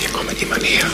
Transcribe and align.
Die 0.00 0.06
kommen 0.12 0.36
immer 0.40 0.58
näher. 0.58 0.90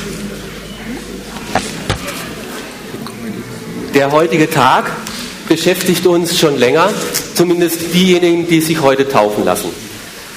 Der 3.95 4.11
heutige 4.11 4.51
Tag 4.51 4.91
beschäftigt 5.49 6.07
uns 6.07 6.39
schon 6.39 6.59
länger, 6.59 6.89
zumindest 7.35 7.95
diejenigen, 7.95 8.49
die 8.49 8.61
sich 8.61 8.81
heute 8.81 9.09
taufen 9.09 9.45
lassen. 9.45 9.71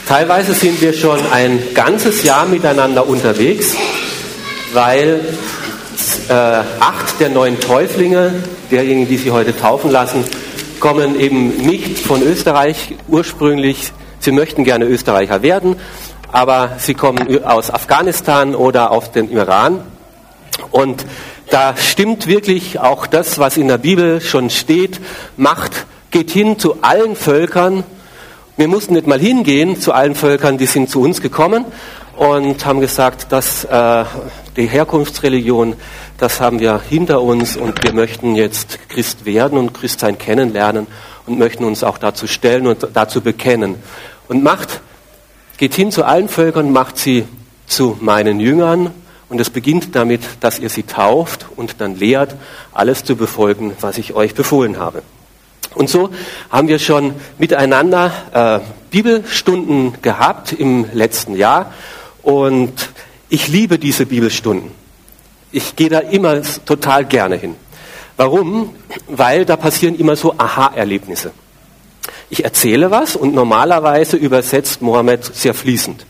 Teilweise 0.08 0.54
sind 0.54 0.80
wir 0.80 0.94
schon 0.94 1.20
ein 1.32 1.60
ganzes 1.74 2.24
Jahr 2.24 2.46
miteinander 2.46 3.08
unterwegs, 3.08 3.76
weil 4.74 5.22
äh, 6.30 6.34
acht 6.34 7.20
der 7.20 7.30
neun 7.30 7.60
Täuflinge, 7.60 8.44
derjenigen, 8.72 9.10
die 9.10 9.18
sich 9.18 9.32
heute 9.32 9.58
taufen 9.58 9.92
lassen, 9.92 10.24
kommen 10.80 11.20
eben 11.20 11.58
nicht 11.58 12.00
von 12.00 12.22
Österreich 12.22 12.96
ursprünglich. 13.08 13.92
Sie 14.28 14.34
möchten 14.34 14.66
gerne 14.66 14.84
Österreicher 14.84 15.42
werden, 15.42 15.78
aber 16.34 16.72
sie 16.80 16.96
kommen 16.96 17.46
aus 17.46 17.72
Afghanistan 17.72 18.56
oder 18.56 18.92
aus 18.92 19.14
dem 19.14 19.32
Iran. 19.32 19.80
Und 20.72 21.06
da 21.50 21.78
stimmt 21.78 22.28
wirklich 22.28 22.78
auch 22.78 23.08
das, 23.08 23.40
was 23.40 23.56
in 23.56 23.70
der 23.70 23.78
Bibel 23.78 24.20
schon 24.20 24.50
steht. 24.50 25.00
Macht, 25.38 25.86
geht 26.12 26.30
hin 26.30 26.60
zu 26.60 26.80
allen 26.82 27.16
Völkern. 27.16 27.86
Wir 28.58 28.68
mussten 28.68 28.96
nicht 28.96 29.08
mal 29.08 29.18
hingehen 29.18 29.80
zu 29.80 29.94
allen 29.94 30.14
Völkern, 30.14 30.58
die 30.58 30.66
sind 30.66 30.90
zu 30.90 31.00
uns 31.00 31.22
gekommen 31.22 31.64
und 32.18 32.66
haben 32.66 32.82
gesagt, 32.82 33.32
dass 33.32 33.64
äh, 33.64 34.04
die 34.58 34.68
Herkunftsreligion, 34.68 35.76
das 36.18 36.42
haben 36.42 36.60
wir 36.60 36.82
hinter 36.90 37.22
uns 37.22 37.56
und 37.56 37.82
wir 37.82 37.94
möchten 37.94 38.36
jetzt 38.36 38.90
Christ 38.90 39.24
werden 39.24 39.58
und 39.58 39.74
Christsein 39.74 40.18
kennenlernen 40.18 40.88
und 41.28 41.38
möchten 41.38 41.64
uns 41.64 41.84
auch 41.84 41.98
dazu 41.98 42.26
stellen 42.26 42.66
und 42.68 42.88
dazu 42.94 43.22
bekennen. 43.22 43.76
Und 44.28 44.44
macht, 44.44 44.82
geht 45.58 45.74
hin 45.74 45.92
zu 45.92 46.04
allen 46.04 46.30
Völkern, 46.30 46.72
macht 46.72 46.98
sie 46.98 47.26
zu 47.66 47.98
meinen 48.02 48.40
Jüngern 48.40 48.92
und 49.30 49.42
es 49.42 49.50
beginnt 49.50 49.96
damit, 49.96 50.22
dass 50.40 50.60
ihr 50.60 50.70
sie 50.70 50.84
tauft 50.84 51.48
und 51.56 51.76
dann 51.80 51.96
lehrt, 51.96 52.36
alles 52.74 53.04
zu 53.04 53.16
befolgen, 53.16 53.76
was 53.82 53.98
ich 53.98 54.14
euch 54.14 54.34
befohlen 54.36 54.78
habe. 54.78 55.04
Und 55.76 55.90
so 55.90 56.10
haben 56.50 56.68
wir 56.68 56.80
schon 56.80 57.14
miteinander 57.38 58.12
äh, 58.34 58.60
Bibelstunden 58.90 60.02
gehabt 60.02 60.54
im 60.54 60.86
letzten 60.94 61.36
Jahr. 61.36 61.74
Und 62.24 62.74
ich 63.30 63.48
liebe 63.48 63.78
diese 63.78 64.06
Bibelstunden. 64.06 64.72
Ich 65.52 65.76
gehe 65.76 65.90
da 65.90 66.00
immer 66.00 66.42
total 66.66 67.06
gerne 67.06 67.36
hin. 67.36 67.56
Warum? 68.16 68.74
Weil 69.08 69.46
da 69.46 69.56
passieren 69.56 69.96
immer 69.96 70.16
so 70.16 70.34
Aha-Erlebnisse. 70.38 71.32
Ich 72.30 72.44
erzähle 72.44 72.92
was 72.92 73.16
und 73.16 73.34
normalerweise 73.34 74.18
übersetzt 74.18 74.82
Mohammed 74.82 75.24
sehr 75.24 75.54
fließend. 75.54 76.06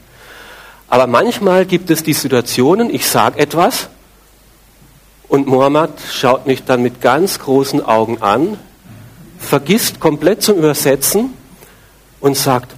Aber 0.87 1.05
manchmal 1.07 1.65
gibt 1.65 1.91
es 1.91 2.03
die 2.03 2.13
Situationen, 2.13 2.89
ich 2.93 3.05
sage 3.05 3.39
etwas 3.39 3.89
und 5.27 5.47
Mohammed 5.47 5.91
schaut 6.11 6.47
mich 6.47 6.63
dann 6.63 6.81
mit 6.81 7.01
ganz 7.01 7.39
großen 7.39 7.85
Augen 7.85 8.21
an, 8.21 8.57
vergisst 9.37 9.99
komplett 9.99 10.41
zum 10.41 10.57
Übersetzen 10.57 11.33
und 12.19 12.35
sagt, 12.35 12.75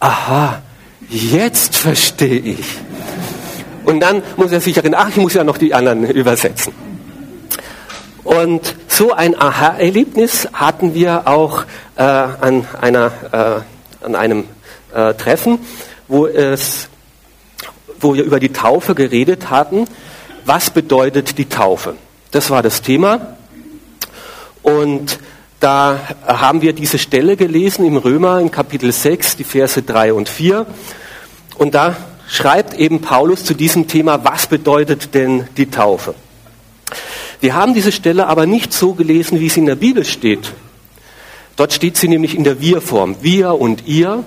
aha, 0.00 0.62
jetzt 1.08 1.76
verstehe 1.76 2.40
ich. 2.40 2.66
Und 3.84 4.00
dann 4.00 4.22
muss 4.36 4.50
er 4.50 4.60
sich 4.60 4.76
erinnern, 4.76 5.00
ach, 5.04 5.10
ich 5.10 5.16
muss 5.16 5.34
ja 5.34 5.44
noch 5.44 5.58
die 5.58 5.72
anderen 5.74 6.10
übersetzen. 6.10 6.72
Und 8.24 8.74
so 8.96 9.12
ein 9.12 9.38
Aha-Erlebnis 9.38 10.48
hatten 10.54 10.94
wir 10.94 11.28
auch 11.28 11.64
äh, 11.96 12.02
an, 12.02 12.66
einer, 12.80 13.12
äh, 14.00 14.04
an 14.04 14.14
einem 14.14 14.44
äh, 14.94 15.12
Treffen, 15.12 15.58
wo, 16.08 16.26
es, 16.26 16.88
wo 18.00 18.14
wir 18.14 18.24
über 18.24 18.40
die 18.40 18.54
Taufe 18.54 18.94
geredet 18.94 19.50
hatten. 19.50 19.86
Was 20.46 20.70
bedeutet 20.70 21.36
die 21.36 21.46
Taufe? 21.46 21.96
Das 22.30 22.48
war 22.48 22.62
das 22.62 22.80
Thema. 22.80 23.36
Und 24.62 25.18
da 25.60 26.00
haben 26.26 26.62
wir 26.62 26.72
diese 26.72 26.98
Stelle 26.98 27.36
gelesen 27.36 27.84
im 27.84 27.98
Römer 27.98 28.40
in 28.40 28.50
Kapitel 28.50 28.92
6, 28.92 29.36
die 29.36 29.44
Verse 29.44 29.82
3 29.82 30.14
und 30.14 30.30
4. 30.30 30.64
Und 31.58 31.74
da 31.74 31.96
schreibt 32.28 32.72
eben 32.74 33.02
Paulus 33.02 33.44
zu 33.44 33.52
diesem 33.52 33.88
Thema, 33.88 34.24
was 34.24 34.46
bedeutet 34.46 35.14
denn 35.14 35.48
die 35.58 35.70
Taufe? 35.70 36.14
Wir 37.40 37.54
haben 37.54 37.74
diese 37.74 37.92
Stelle 37.92 38.26
aber 38.26 38.46
nicht 38.46 38.72
so 38.72 38.94
gelesen, 38.94 39.40
wie 39.40 39.48
sie 39.48 39.60
in 39.60 39.66
der 39.66 39.74
Bibel 39.74 40.04
steht. 40.04 40.52
Dort 41.56 41.72
steht 41.72 41.96
sie 41.96 42.08
nämlich 42.08 42.34
in 42.34 42.44
der 42.44 42.60
Wir-Form, 42.60 43.16
wir 43.20 43.54
und 43.54 43.86
ihr. 43.86 44.24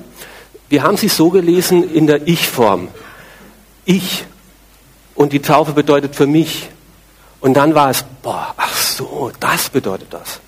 Wir 0.68 0.84
haben 0.84 0.98
sie 0.98 1.10
so 1.10 1.30
gelesen 1.30 1.94
in 1.94 2.08
der 2.08 2.28
Ich-Form. 2.28 2.90
Ich. 3.86 4.26
Und 5.16 5.34
die 5.34 5.42
Taufe 5.42 5.74
bedeutet 5.74 6.16
für 6.16 6.28
mich. 6.28 6.70
Und 7.40 7.56
dann 7.56 7.76
war 7.76 7.90
es, 7.90 8.04
boah, 8.22 8.54
ach 8.58 8.76
so, 8.76 9.32
das 9.40 9.70
bedeutet 9.70 10.08
das. 10.12 10.40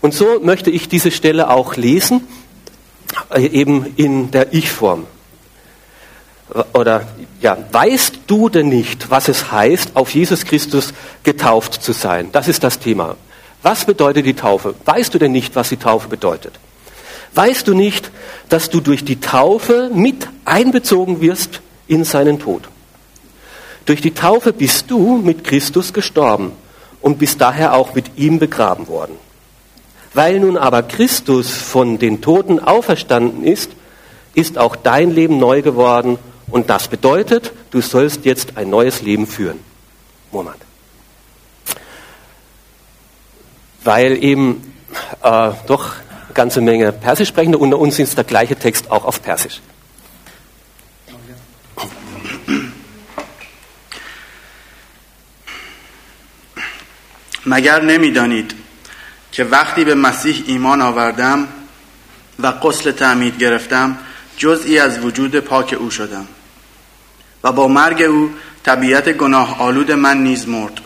Und 0.00 0.14
so 0.14 0.40
möchte 0.40 0.70
ich 0.70 0.88
diese 0.88 1.10
Stelle 1.10 1.50
auch 1.50 1.76
lesen, 1.76 2.26
äh, 3.30 3.46
eben 3.46 3.94
in 3.96 4.30
der 4.30 4.52
Ich-Form. 4.52 5.06
Oder 6.72 7.06
ja, 7.40 7.56
weißt 7.70 8.20
du 8.26 8.48
denn 8.48 8.68
nicht, 8.68 9.10
was 9.10 9.28
es 9.28 9.52
heißt, 9.52 9.90
auf 9.94 10.14
Jesus 10.14 10.44
Christus 10.44 10.94
getauft 11.22 11.82
zu 11.82 11.92
sein? 11.92 12.30
Das 12.32 12.48
ist 12.48 12.64
das 12.64 12.78
Thema. 12.78 13.16
Was 13.62 13.84
bedeutet 13.84 14.26
die 14.26 14.34
Taufe? 14.34 14.74
Weißt 14.84 15.12
du 15.12 15.18
denn 15.18 15.32
nicht, 15.32 15.56
was 15.56 15.68
die 15.68 15.76
Taufe 15.76 16.08
bedeutet? 16.08 16.54
Weißt 17.34 17.68
du 17.68 17.74
nicht, 17.74 18.10
dass 18.48 18.70
du 18.70 18.80
durch 18.80 19.04
die 19.04 19.20
Taufe 19.20 19.90
mit 19.92 20.28
einbezogen 20.44 21.20
wirst 21.20 21.60
in 21.86 22.04
seinen 22.04 22.38
Tod? 22.38 22.62
Durch 23.84 24.00
die 24.00 24.14
Taufe 24.14 24.52
bist 24.52 24.90
du 24.90 25.18
mit 25.18 25.44
Christus 25.44 25.92
gestorben 25.92 26.52
und 27.00 27.18
bist 27.18 27.40
daher 27.40 27.74
auch 27.74 27.94
mit 27.94 28.16
ihm 28.16 28.38
begraben 28.38 28.88
worden. 28.88 29.16
Weil 30.14 30.40
nun 30.40 30.56
aber 30.56 30.82
Christus 30.82 31.50
von 31.50 31.98
den 31.98 32.22
Toten 32.22 32.58
auferstanden 32.58 33.44
ist, 33.44 33.70
ist 34.34 34.58
auch 34.58 34.74
dein 34.74 35.10
Leben 35.10 35.38
neu 35.38 35.62
geworden 35.62 36.18
und 36.47 36.69
das 36.69 36.87
bedeutet, 36.87 37.53
du 37.71 37.81
sollst 37.81 38.25
jetzt 38.25 38.57
ein 38.57 38.69
neues 38.69 39.01
Leben 39.01 39.25
führen. 39.27 39.59
Moment. 40.31 40.57
Weil 43.83 44.23
eben 44.23 44.73
äh, 45.23 45.51
doch 45.67 45.95
eine 46.25 46.33
ganze 46.33 46.61
Menge 46.61 46.91
Persisch 46.91 47.29
sprechende 47.29 47.57
unter 47.57 47.79
uns 47.79 47.99
ist 47.99 48.17
der 48.17 48.23
gleiche 48.23 48.55
Text 48.55 48.91
auch 48.91 49.05
auf 49.05 49.21
Persisch. 49.21 49.61
مگر 57.45 57.81
نمیدانید 57.81 58.53
که 59.31 59.43
وقتی 59.43 59.83
به 59.83 59.95
مسیح 59.95 60.43
ایمان 60.47 60.81
آوردم 60.81 61.47
و 62.39 62.47
قسل 62.47 62.91
تعمید 62.91 63.37
گرفتم 63.37 63.97
جزئی 64.37 64.79
از 64.79 64.99
وجود 64.99 65.39
پاک 65.39 65.75
او 65.79 65.89
شدم 65.91 66.27
و 67.46 67.52
با 67.52 67.68
مرگ 67.68 68.02
او 68.02 68.30
طبیعت 68.62 69.12
گناه 69.12 69.60
آلود 69.60 69.92
من 69.92 70.22
نیز 70.22 70.48
مرد. 70.48 70.80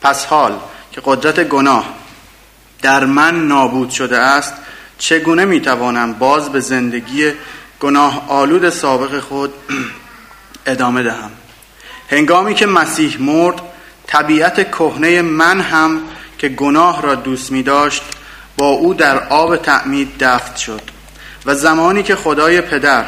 پس 0.00 0.26
حال 0.26 0.58
که 0.92 1.00
قدرت 1.04 1.40
گناه 1.40 1.94
در 2.82 3.04
من 3.04 3.48
نابود 3.48 3.90
شده 3.90 4.18
است 4.18 4.54
چگونه 4.98 5.44
می‌توانم 5.44 6.12
باز 6.12 6.52
به 6.52 6.60
زندگی 6.60 7.32
گناه 7.80 8.24
آلود 8.28 8.70
سابق 8.70 9.20
خود 9.20 9.54
ادامه 10.66 11.02
دهم؟ 11.02 11.30
هنگامی 12.10 12.54
که 12.54 12.66
مسیح 12.66 13.16
مرد 13.20 13.62
طبیعت 14.06 14.70
کهنه 14.70 15.22
من 15.22 15.60
هم 15.60 16.00
که 16.38 16.48
گناه 16.48 17.02
را 17.02 17.14
دوست 17.14 17.52
می 17.52 17.62
داشت 17.62 18.02
با 18.56 18.68
او 18.68 18.94
در 18.94 19.28
آب 19.28 19.56
تعمید 19.56 20.18
دفت 20.20 20.56
شد 20.56 20.82
و 21.46 21.54
زمانی 21.54 22.02
که 22.02 22.16
خدای 22.16 22.60
پدر 22.60 23.04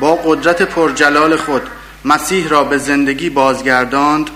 با 0.00 0.14
قدرت 0.16 0.62
پرجلال 0.62 1.36
خود 1.36 1.62
مسیح 2.05 2.47
را 2.47 2.63
به 2.63 2.77
زندگی 2.77 3.29
بازگرداند 3.29 4.29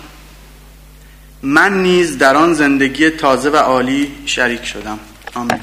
من 1.41 1.81
نیز 1.81 2.17
در 2.17 2.35
آن 2.35 2.53
زندگی 2.53 3.09
تازه 3.09 3.49
و 3.49 3.55
عالی 3.55 4.11
شریک 4.25 4.65
شدم 4.65 4.99
آمین 5.33 5.59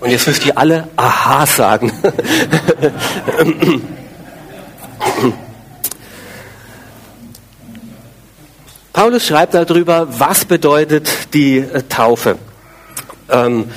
Und 0.00 0.10
jetzt 0.10 0.28
müsst 0.28 0.46
ihr 0.46 0.56
alle 0.56 0.88
Aha 0.94 1.44
sagen. 1.44 1.90
Paulus 8.92 9.26
schreibt 9.26 9.54
darüber, 9.54 10.06
was 10.20 10.44
bedeutet 10.44 11.34
die 11.34 11.58
äh, 11.58 11.82
Taufe. 11.88 12.38
Ähm, 13.28 13.70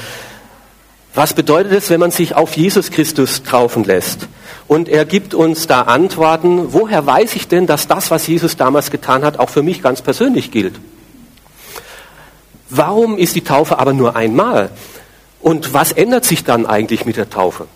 was 1.13 1.33
bedeutet 1.33 1.71
es, 1.73 1.89
wenn 1.89 1.99
man 1.99 2.11
sich 2.11 2.35
auf 2.35 2.55
Jesus 2.55 2.91
Christus 2.91 3.41
taufen 3.43 3.83
lässt? 3.83 4.27
Und 4.68 4.88
er 4.88 5.04
gibt 5.04 5.32
uns 5.32 5.66
da 5.66 5.82
Antworten, 5.82 6.72
woher 6.72 7.06
weiß 7.06 7.36
ich 7.36 7.46
denn, 7.46 7.66
dass 7.66 7.86
das, 7.86 8.10
was 8.10 8.26
Jesus 8.26 8.56
damals 8.56 8.90
getan 8.90 9.24
hat, 9.24 9.38
auch 9.38 9.50
für 9.50 9.62
mich 9.62 9.82
ganz 9.82 10.02
persönlich 10.02 10.50
gilt? 10.50 10.74
Warum 12.68 13.16
ist 13.16 13.36
die 13.36 13.44
Taufe 13.44 13.78
aber 13.78 13.92
nur 13.92 14.16
einmal? 14.16 14.70
Und 15.40 15.72
was 15.72 15.92
ändert 15.92 16.24
sich 16.24 16.42
dann 16.42 16.66
eigentlich 16.66 17.04
mit 17.04 17.16
der 17.16 17.30
Taufe? 17.30 17.68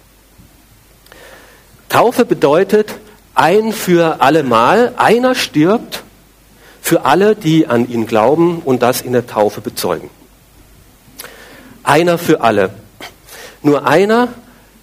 Taufe 1.88 2.24
bedeutet 2.24 2.94
ein 3.34 3.72
für 3.72 4.20
allemal, 4.20 4.94
einer 4.96 5.36
stirbt 5.36 6.02
für 6.80 7.04
alle, 7.04 7.36
die 7.36 7.68
an 7.68 7.88
ihn 7.88 8.06
glauben 8.06 8.62
und 8.64 8.82
das 8.82 9.00
in 9.00 9.12
der 9.12 9.26
Taufe 9.26 9.60
bezeugen. 9.60 10.10
Einer 11.84 12.18
für 12.18 12.40
alle. 12.40 12.70
Nur 13.62 13.86
einer 13.86 14.28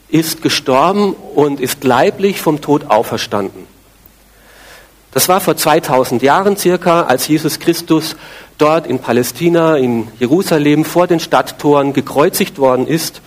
ist 0.10 0.42
gestorben 0.42 1.14
und 1.14 1.60
ist 1.60 1.84
leiblich 1.84 2.42
vom 2.42 2.62
Tod 2.62 2.90
auferstanden. 2.90 3.66
Das 5.12 5.30
war 5.30 5.42
vor 5.42 5.58
2000 5.58 6.22
Jahren 6.22 6.58
circa, 6.58 7.04
als 7.04 7.28
Jesus 7.28 7.60
Christus 7.60 8.16
dort 8.58 8.88
in 8.88 9.00
Palästina, 9.00 9.78
in 9.78 10.10
Jerusalem 10.20 10.86
vor 10.86 11.08
den 11.08 11.20
Stadttoren 11.20 11.94
gekreuzigt 11.94 12.60
worden 12.60 12.88
ist 12.88 13.22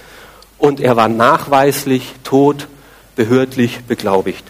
und 0.58 0.80
er 0.80 0.96
war 0.96 1.08
nachweislich 1.08 2.14
tot, 2.22 2.68
behördlich 3.16 3.80
beglaubigt. 3.88 4.44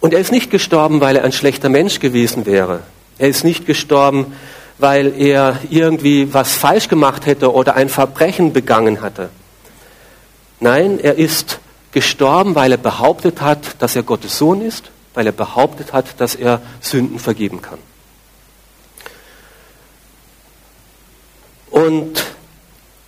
Und 0.00 0.14
er 0.14 0.20
ist 0.20 0.32
nicht 0.32 0.50
gestorben, 0.50 1.00
weil 1.00 1.16
er 1.16 1.24
ein 1.24 1.32
schlechter 1.32 1.68
Mensch 1.68 2.00
gewesen 2.00 2.46
wäre. 2.46 2.80
Er 3.18 3.28
ist 3.28 3.44
nicht 3.44 3.66
gestorben, 3.66 4.34
weil 4.78 5.12
er 5.18 5.58
irgendwie 5.70 6.32
was 6.32 6.54
falsch 6.54 6.88
gemacht 6.88 7.26
hätte 7.26 7.52
oder 7.52 7.74
ein 7.74 7.88
Verbrechen 7.88 8.52
begangen 8.52 9.00
hatte. 9.00 9.30
Nein, 10.60 10.98
er 10.98 11.16
ist 11.16 11.58
gestorben, 11.92 12.54
weil 12.54 12.72
er 12.72 12.78
behauptet 12.78 13.40
hat, 13.40 13.80
dass 13.82 13.96
er 13.96 14.02
Gottes 14.02 14.38
Sohn 14.38 14.60
ist, 14.60 14.90
weil 15.14 15.26
er 15.26 15.32
behauptet 15.32 15.92
hat, 15.92 16.20
dass 16.20 16.34
er 16.34 16.60
Sünden 16.80 17.18
vergeben 17.18 17.62
kann. 17.62 17.78
Und 21.70 22.24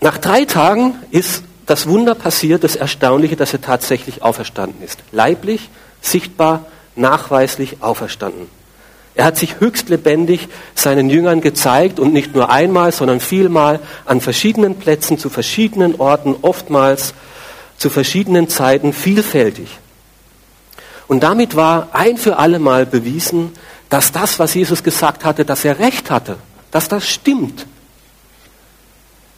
nach 0.00 0.19
drei 0.19 0.45
Tagen 0.45 0.95
ist 1.11 1.43
das 1.67 1.87
Wunder 1.87 2.15
passiert, 2.15 2.65
das 2.65 2.77
Erstaunliche, 2.77 3.37
dass 3.37 3.53
er 3.53 3.61
tatsächlich 3.61 4.23
auferstanden 4.23 4.83
ist. 4.83 5.00
Leiblich, 5.12 5.69
sichtbar, 6.00 6.67
nachweislich 6.97 7.83
auferstanden. 7.83 8.49
Er 9.15 9.25
hat 9.25 9.37
sich 9.37 9.61
höchst 9.61 9.89
lebendig 9.89 10.49
seinen 10.75 11.11
Jüngern 11.11 11.41
gezeigt 11.41 11.99
und 11.99 12.12
nicht 12.12 12.35
nur 12.35 12.50
einmal, 12.50 12.93
sondern 12.93 13.21
vielmal 13.21 13.81
an 14.05 14.21
verschiedenen 14.21 14.77
Plätzen, 14.77 15.19
zu 15.19 15.29
verschiedenen 15.29 15.97
Orten, 15.97 16.37
oftmals 16.41 17.15
zu 17.78 17.88
verschiedenen 17.88 18.48
Zeiten 18.48 18.92
vielfältig. 18.92 19.78
Und 21.06 21.22
damit 21.22 21.56
war 21.56 21.88
ein 21.92 22.19
für 22.19 22.36
alle 22.36 22.58
Mal 22.58 22.84
bewiesen, 22.84 23.52
dass 23.88 24.12
das, 24.12 24.38
was 24.38 24.52
Jesus 24.52 24.82
gesagt 24.82 25.25
hatte, 25.25 25.44
dass 25.46 25.64
er 25.64 25.78
recht 25.78 26.10
hatte, 26.10 26.36
dass 26.70 26.88
das 26.88 27.08
stimmt. 27.08 27.66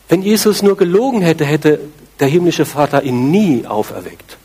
Wenn 0.09 0.23
Jesus 0.23 0.63
nur 0.63 0.77
gelogen 0.77 1.23
hätte, 1.23 1.45
hätte 1.45 1.81
der 2.19 2.27
himmlische 2.27 2.67
Vater 2.67 3.05
ihn 3.05 3.31
nie 3.31 3.65
auferweckt. 3.67 4.37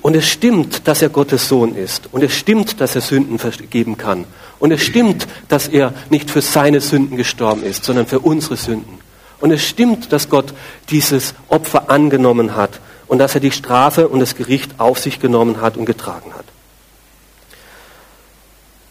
Und 0.00 0.16
es 0.16 0.28
stimmt, 0.28 0.88
dass 0.88 1.02
er 1.02 1.08
Gottes 1.08 1.48
Sohn 1.48 1.74
ist. 1.76 2.08
Und 2.12 2.22
es 2.22 2.34
stimmt, 2.34 2.80
dass 2.80 2.94
er 2.94 3.00
Sünden 3.00 3.38
vergeben 3.38 3.96
kann. 3.96 4.24
Und 4.58 4.72
es 4.72 4.82
stimmt, 4.82 5.26
dass 5.48 5.68
er 5.68 5.92
nicht 6.10 6.30
für 6.30 6.40
seine 6.40 6.80
Sünden 6.80 7.16
gestorben 7.16 7.62
ist, 7.62 7.84
sondern 7.84 8.06
für 8.06 8.20
unsere 8.20 8.56
Sünden. 8.56 8.98
Und 9.40 9.52
es 9.52 9.64
stimmt, 9.64 10.12
dass 10.12 10.28
Gott 10.28 10.52
dieses 10.90 11.34
Opfer 11.48 11.90
angenommen 11.90 12.56
hat 12.56 12.80
und 13.06 13.18
dass 13.18 13.34
er 13.34 13.40
die 13.40 13.52
Strafe 13.52 14.08
und 14.08 14.20
das 14.20 14.34
Gericht 14.34 14.78
auf 14.78 14.98
sich 14.98 15.20
genommen 15.20 15.60
hat 15.60 15.76
und 15.76 15.86
getragen 15.86 16.34
hat. 16.34 16.44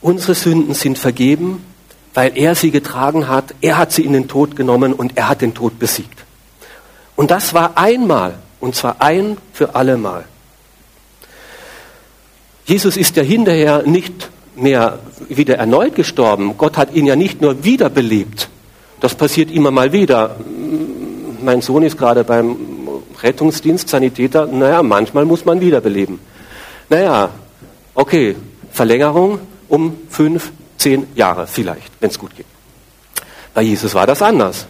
Unsere 0.01 0.35
Sünden 0.35 0.73
sind 0.73 0.97
vergeben, 0.97 1.63
weil 2.13 2.37
er 2.37 2.55
sie 2.55 2.71
getragen 2.71 3.27
hat. 3.27 3.53
Er 3.61 3.77
hat 3.77 3.91
sie 3.91 4.03
in 4.03 4.13
den 4.13 4.27
Tod 4.27 4.55
genommen 4.55 4.93
und 4.93 5.17
er 5.17 5.29
hat 5.29 5.41
den 5.41 5.53
Tod 5.53 5.79
besiegt. 5.79 6.23
Und 7.15 7.31
das 7.31 7.53
war 7.53 7.77
einmal, 7.77 8.35
und 8.59 8.75
zwar 8.75 9.01
ein 9.01 9.37
für 9.53 9.75
alle 9.75 9.97
Mal. 9.97 10.25
Jesus 12.65 12.97
ist 12.97 13.15
ja 13.15 13.23
hinterher 13.23 13.83
nicht 13.83 14.29
mehr 14.55 14.99
wieder 15.29 15.57
erneut 15.57 15.95
gestorben. 15.95 16.57
Gott 16.57 16.77
hat 16.77 16.93
ihn 16.93 17.05
ja 17.05 17.15
nicht 17.15 17.41
nur 17.41 17.63
wiederbelebt. 17.63 18.49
Das 18.99 19.15
passiert 19.15 19.51
immer 19.51 19.71
mal 19.71 19.91
wieder. 19.93 20.37
Mein 21.41 21.61
Sohn 21.61 21.83
ist 21.83 21.97
gerade 21.97 22.23
beim 22.23 22.55
Rettungsdienst, 23.21 23.89
Sanitäter. 23.89 24.47
Naja, 24.47 24.83
manchmal 24.83 25.25
muss 25.25 25.45
man 25.45 25.61
wiederbeleben. 25.61 26.19
Naja, 26.89 27.29
okay, 27.93 28.35
Verlängerung 28.71 29.39
um 29.67 29.97
fünf, 30.09 30.51
zehn 30.77 31.07
Jahre 31.15 31.47
vielleicht, 31.47 31.91
wenn 31.99 32.09
es 32.09 32.19
gut 32.19 32.35
geht. 32.35 32.45
Bei 33.53 33.61
Jesus 33.61 33.93
war 33.93 34.07
das 34.07 34.21
anders. 34.21 34.67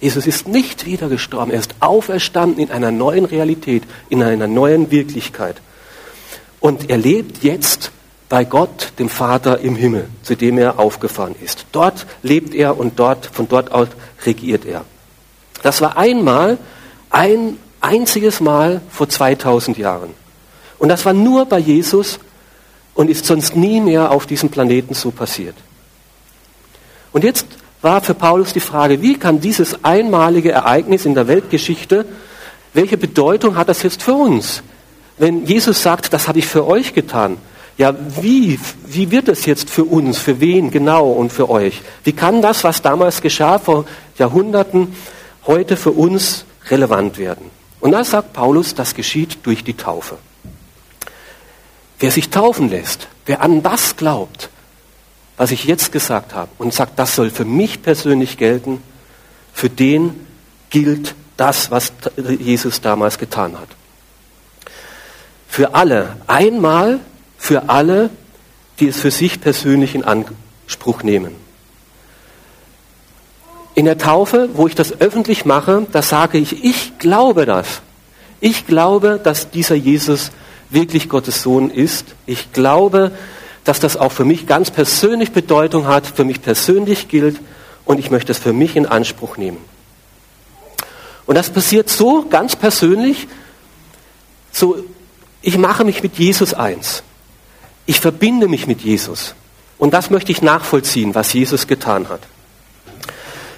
Jesus 0.00 0.26
ist 0.26 0.46
nicht 0.46 0.86
wieder 0.86 1.08
gestorben, 1.08 1.50
er 1.50 1.58
ist 1.58 1.74
auferstanden 1.80 2.62
in 2.62 2.70
einer 2.70 2.90
neuen 2.90 3.24
Realität, 3.24 3.82
in 4.08 4.22
einer 4.22 4.46
neuen 4.46 4.90
Wirklichkeit. 4.90 5.56
Und 6.60 6.88
er 6.88 6.98
lebt 6.98 7.42
jetzt 7.42 7.90
bei 8.28 8.44
Gott, 8.44 8.92
dem 8.98 9.08
Vater 9.08 9.60
im 9.60 9.74
Himmel, 9.74 10.08
zu 10.22 10.36
dem 10.36 10.58
er 10.58 10.78
aufgefahren 10.78 11.34
ist. 11.42 11.66
Dort 11.72 12.06
lebt 12.22 12.54
er 12.54 12.78
und 12.78 12.98
dort, 12.98 13.26
von 13.26 13.48
dort 13.48 13.72
aus 13.72 13.88
regiert 14.26 14.64
er. 14.64 14.84
Das 15.62 15.80
war 15.80 15.96
einmal, 15.96 16.58
ein 17.10 17.56
einziges 17.80 18.40
Mal 18.40 18.80
vor 18.90 19.08
2000 19.08 19.78
Jahren. 19.78 20.10
Und 20.78 20.88
das 20.90 21.04
war 21.04 21.14
nur 21.14 21.46
bei 21.46 21.58
Jesus 21.58 22.20
und 22.94 23.08
ist 23.08 23.24
sonst 23.24 23.56
nie 23.56 23.80
mehr 23.80 24.10
auf 24.10 24.26
diesem 24.26 24.50
Planeten 24.50 24.94
so 24.94 25.10
passiert. 25.10 25.54
Und 27.12 27.24
jetzt 27.24 27.46
war 27.80 28.02
für 28.02 28.14
Paulus 28.14 28.52
die 28.52 28.60
Frage, 28.60 29.00
wie 29.00 29.18
kann 29.18 29.40
dieses 29.40 29.84
einmalige 29.84 30.52
Ereignis 30.52 31.06
in 31.06 31.14
der 31.14 31.28
Weltgeschichte, 31.28 32.04
welche 32.74 32.98
Bedeutung 32.98 33.56
hat 33.56 33.68
das 33.68 33.82
jetzt 33.82 34.02
für 34.02 34.14
uns? 34.14 34.62
wenn 35.18 35.44
Jesus 35.44 35.82
sagt, 35.82 36.12
das 36.12 36.28
habe 36.28 36.38
ich 36.38 36.46
für 36.46 36.66
euch 36.66 36.94
getan, 36.94 37.36
ja, 37.78 37.94
wie, 38.20 38.58
wie 38.86 39.10
wird 39.12 39.28
es 39.28 39.46
jetzt 39.46 39.70
für 39.70 39.84
uns, 39.84 40.18
für 40.18 40.40
wen 40.40 40.72
genau 40.72 41.12
und 41.12 41.32
für 41.32 41.48
euch? 41.48 41.80
Wie 42.02 42.12
kann 42.12 42.42
das, 42.42 42.64
was 42.64 42.82
damals 42.82 43.22
geschah 43.22 43.60
vor 43.60 43.86
Jahrhunderten, 44.18 44.96
heute 45.46 45.76
für 45.76 45.92
uns 45.92 46.44
relevant 46.70 47.18
werden? 47.18 47.50
Und 47.78 47.92
da 47.92 48.02
sagt 48.02 48.32
Paulus, 48.32 48.74
das 48.74 48.94
geschieht 48.94 49.38
durch 49.44 49.62
die 49.62 49.74
Taufe. 49.74 50.18
Wer 52.00 52.10
sich 52.10 52.30
taufen 52.30 52.68
lässt, 52.68 53.06
wer 53.26 53.42
an 53.42 53.62
das 53.62 53.96
glaubt, 53.96 54.50
was 55.36 55.52
ich 55.52 55.64
jetzt 55.64 55.92
gesagt 55.92 56.34
habe, 56.34 56.50
und 56.58 56.74
sagt, 56.74 56.98
das 56.98 57.14
soll 57.14 57.30
für 57.30 57.44
mich 57.44 57.82
persönlich 57.82 58.38
gelten, 58.38 58.82
für 59.52 59.70
den 59.70 60.26
gilt 60.70 61.14
das, 61.36 61.70
was 61.70 61.92
Jesus 62.40 62.80
damals 62.80 63.18
getan 63.18 63.56
hat. 63.56 63.68
Für 65.46 65.74
alle. 65.74 66.16
Einmal 66.26 66.98
für 67.38 67.70
alle, 67.70 68.10
die 68.80 68.88
es 68.88 69.00
für 69.00 69.10
sich 69.10 69.40
persönlich 69.40 69.94
in 69.94 70.04
Anspruch 70.04 71.02
nehmen. 71.02 71.34
In 73.74 73.86
der 73.86 73.96
Taufe, 73.96 74.50
wo 74.54 74.66
ich 74.66 74.74
das 74.74 75.00
öffentlich 75.00 75.44
mache, 75.44 75.86
da 75.92 76.02
sage 76.02 76.36
ich, 76.36 76.64
ich 76.64 76.98
glaube 76.98 77.46
das. 77.46 77.80
Ich 78.40 78.66
glaube, 78.66 79.20
dass 79.22 79.50
dieser 79.50 79.76
Jesus 79.76 80.32
wirklich 80.68 81.08
Gottes 81.08 81.42
Sohn 81.42 81.70
ist. 81.70 82.14
Ich 82.26 82.52
glaube, 82.52 83.12
dass 83.64 83.80
das 83.80 83.96
auch 83.96 84.12
für 84.12 84.24
mich 84.24 84.46
ganz 84.46 84.70
persönlich 84.70 85.32
Bedeutung 85.32 85.86
hat, 85.86 86.06
für 86.06 86.24
mich 86.24 86.42
persönlich 86.42 87.08
gilt 87.08 87.38
und 87.84 87.98
ich 87.98 88.10
möchte 88.10 88.32
es 88.32 88.38
für 88.38 88.52
mich 88.52 88.76
in 88.76 88.86
Anspruch 88.86 89.36
nehmen. 89.36 89.58
Und 91.26 91.34
das 91.34 91.50
passiert 91.50 91.88
so 91.88 92.24
ganz 92.28 92.56
persönlich, 92.56 93.28
so 94.50 94.84
ich 95.42 95.58
mache 95.58 95.84
mich 95.84 96.02
mit 96.02 96.16
Jesus 96.16 96.54
eins. 96.54 97.02
Ich 97.88 98.00
verbinde 98.00 98.48
mich 98.48 98.66
mit 98.66 98.82
Jesus. 98.82 99.34
Und 99.78 99.94
das 99.94 100.10
möchte 100.10 100.30
ich 100.30 100.42
nachvollziehen, 100.42 101.14
was 101.14 101.32
Jesus 101.32 101.66
getan 101.66 102.10
hat. 102.10 102.20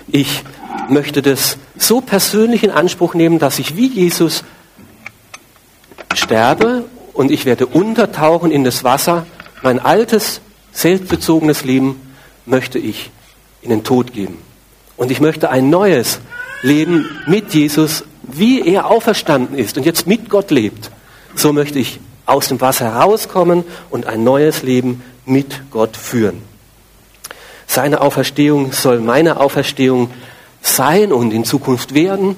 Ich 0.06 0.44
möchte 0.88 1.20
das 1.20 1.56
so 1.76 2.00
persönlich 2.00 2.62
in 2.62 2.70
Anspruch 2.70 3.14
nehmen, 3.14 3.40
dass 3.40 3.58
ich 3.58 3.74
wie 3.74 3.88
Jesus 3.88 4.44
sterbe 6.14 6.84
und 7.12 7.32
ich 7.32 7.44
werde 7.44 7.66
untertauchen 7.66 8.52
in 8.52 8.62
das 8.62 8.84
Wasser. 8.84 9.26
Mein 9.62 9.80
altes, 9.80 10.40
selbstbezogenes 10.70 11.64
Leben 11.64 12.00
möchte 12.46 12.78
ich 12.78 13.10
in 13.62 13.70
den 13.70 13.82
Tod 13.82 14.12
geben. 14.12 14.38
Und 14.96 15.10
ich 15.10 15.20
möchte 15.20 15.50
ein 15.50 15.70
neues 15.70 16.20
Leben 16.62 17.04
mit 17.26 17.52
Jesus, 17.52 18.04
wie 18.22 18.64
er 18.64 18.86
auferstanden 18.86 19.58
ist 19.58 19.76
und 19.76 19.84
jetzt 19.84 20.06
mit 20.06 20.30
Gott 20.30 20.52
lebt. 20.52 20.92
So 21.34 21.52
möchte 21.52 21.80
ich 21.80 21.98
aus 22.30 22.48
dem 22.48 22.60
Wasser 22.60 22.94
herauskommen 22.94 23.64
und 23.90 24.06
ein 24.06 24.24
neues 24.24 24.62
Leben 24.62 25.02
mit 25.26 25.70
Gott 25.70 25.96
führen. 25.96 26.42
Seine 27.66 28.00
Auferstehung 28.00 28.72
soll 28.72 29.00
meine 29.00 29.38
Auferstehung 29.38 30.10
sein 30.62 31.12
und 31.12 31.32
in 31.32 31.44
Zukunft 31.44 31.94
werden. 31.94 32.36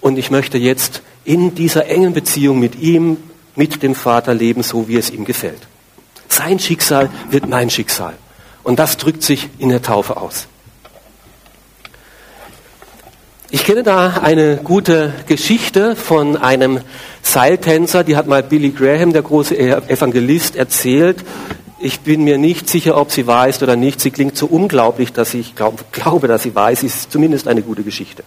Und 0.00 0.18
ich 0.18 0.30
möchte 0.30 0.58
jetzt 0.58 1.02
in 1.24 1.54
dieser 1.54 1.86
engen 1.86 2.12
Beziehung 2.12 2.58
mit 2.58 2.76
ihm, 2.76 3.16
mit 3.54 3.82
dem 3.82 3.94
Vater 3.94 4.34
leben, 4.34 4.62
so 4.62 4.88
wie 4.88 4.96
es 4.96 5.10
ihm 5.10 5.24
gefällt. 5.24 5.66
Sein 6.28 6.58
Schicksal 6.58 7.10
wird 7.30 7.48
mein 7.48 7.70
Schicksal. 7.70 8.14
Und 8.62 8.78
das 8.78 8.96
drückt 8.96 9.22
sich 9.22 9.48
in 9.58 9.70
der 9.70 9.82
Taufe 9.82 10.16
aus. 10.16 10.46
Ich 13.50 13.64
kenne 13.64 13.82
da 13.82 14.20
eine 14.22 14.58
gute 14.58 15.14
Geschichte 15.26 15.96
von 15.96 16.36
einem 16.36 16.80
Seiltänzer, 17.32 18.04
die 18.04 18.16
hat 18.16 18.26
mal 18.26 18.42
Billy 18.42 18.70
Graham, 18.70 19.12
der 19.12 19.20
große 19.20 19.56
Evangelist, 19.58 20.56
erzählt. 20.56 21.18
Ich 21.78 22.00
bin 22.00 22.24
mir 22.24 22.38
nicht 22.38 22.70
sicher, 22.70 22.96
ob 22.96 23.12
sie 23.12 23.26
ist 23.48 23.62
oder 23.62 23.76
nicht. 23.76 24.00
Sie 24.00 24.10
klingt 24.10 24.36
so 24.36 24.46
unglaublich, 24.46 25.12
dass 25.12 25.34
ich 25.34 25.54
glaub, 25.54 25.92
glaube, 25.92 26.26
dass 26.26 26.44
sie 26.44 26.54
wahr 26.54 26.72
ist. 26.72 27.12
Zumindest 27.12 27.46
eine 27.46 27.60
gute 27.60 27.82
Geschichte. 27.82 28.24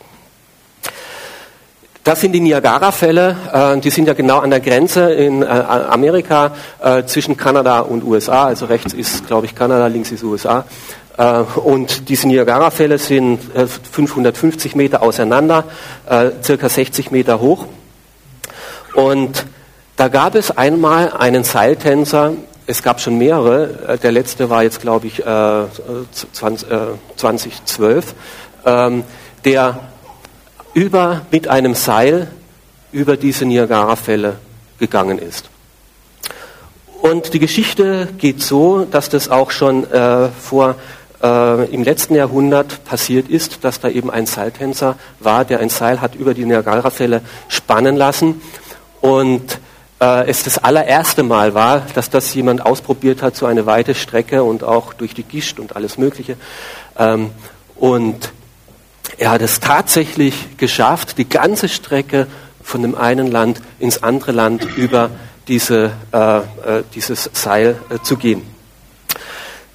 Das 2.04 2.22
sind 2.22 2.32
die 2.32 2.40
Niagara-Fälle. 2.40 3.38
Äh, 3.52 3.80
die 3.80 3.90
sind 3.90 4.08
ja 4.08 4.14
genau 4.14 4.40
an 4.40 4.52
der 4.52 4.60
Grenze 4.60 5.12
in 5.14 5.42
äh, 5.42 5.46
Amerika 5.46 6.54
äh, 6.80 7.04
zwischen 7.06 7.38
Kanada 7.38 7.80
und 7.80 8.04
USA. 8.04 8.46
Also 8.46 8.68
rechts 8.68 8.94
ist, 8.94 9.26
glaube 9.26 9.48
ich, 9.48 9.56
Kanada, 9.56 9.88
links 9.88 10.12
ist 10.12 10.24
USA. 10.24 10.66
Und 11.56 12.10
diese 12.10 12.28
Niagara-Fälle 12.28 12.98
sind 12.98 13.40
550 13.92 14.74
äh, 14.74 14.78
Meter 14.78 15.04
auseinander, 15.04 15.66
circa 16.42 16.70
60 16.70 17.12
Meter 17.12 17.40
hoch. 17.42 17.68
Und 18.94 19.46
da 19.96 20.08
gab 20.08 20.36
es 20.36 20.56
einmal 20.58 21.12
einen 21.12 21.44
Seiltänzer, 21.44 22.34
es 22.68 22.84
gab 22.84 23.02
schon 23.02 23.18
mehrere, 23.18 23.98
der 24.02 24.12
letzte 24.12 24.50
war 24.50 24.64
jetzt, 24.64 24.82
glaube 24.82 25.08
ich, 25.08 25.24
2012, 25.24 28.16
ähm, 28.66 29.04
der 29.44 29.80
über, 30.74 31.26
mit 31.32 31.48
einem 31.48 31.76
Seil 31.76 32.32
über 32.92 33.18
diese 33.18 33.46
Niagara-Fälle 33.46 34.38
gegangen 34.80 35.20
ist. 35.20 35.50
Und 37.02 37.34
die 37.34 37.40
Geschichte 37.40 38.08
geht 38.18 38.42
so, 38.42 38.86
dass 38.86 39.10
das 39.10 39.30
auch 39.30 39.52
schon 39.52 39.90
äh, 39.92 40.30
vor 40.30 40.76
äh, 41.24 41.74
im 41.74 41.84
letzten 41.84 42.16
Jahrhundert 42.16 42.86
passiert 42.86 43.28
ist, 43.28 43.64
dass 43.64 43.80
da 43.80 43.90
eben 43.90 44.12
ein 44.12 44.28
Seiltänzer 44.28 44.98
war, 45.20 45.46
der 45.46 45.60
ein 45.60 45.70
Seil 45.70 46.00
hat 46.00 46.16
über 46.16 46.34
die 46.34 46.46
Niagara-Fälle 46.46 47.22
spannen 47.48 47.96
lassen 47.96 48.42
und 49.02 49.60
äh, 50.00 50.30
es 50.30 50.44
das 50.44 50.58
allererste 50.58 51.24
Mal 51.24 51.54
war, 51.54 51.86
dass 51.94 52.10
das 52.10 52.34
jemand 52.34 52.66
ausprobiert 52.66 53.22
hat, 53.22 53.36
so 53.36 53.46
eine 53.46 53.66
weite 53.66 53.94
Strecke 53.96 54.44
und 54.44 54.64
auch 54.64 54.94
durch 54.94 55.14
die 55.14 55.24
Gischt 55.24 55.60
und 55.60 55.76
alles 55.76 55.98
Mögliche. 55.98 56.38
Ähm, 56.98 57.32
und 57.76 58.32
er 59.18 59.32
hat 59.32 59.42
es 59.42 59.60
tatsächlich 59.60 60.58
geschafft, 60.58 61.18
die 61.18 61.28
ganze 61.28 61.70
Strecke 61.70 62.28
von 62.64 62.82
dem 62.82 62.96
einen 62.96 63.28
Land 63.28 63.62
ins 63.80 64.04
andere 64.04 64.32
Land 64.32 64.66
über 64.78 65.10
diese, 65.48 65.92
äh, 66.12 66.38
äh 66.38 66.44
dieses 66.94 67.30
Seil 67.34 67.80
äh, 67.90 68.00
zu 68.04 68.18
gehen. 68.18 68.44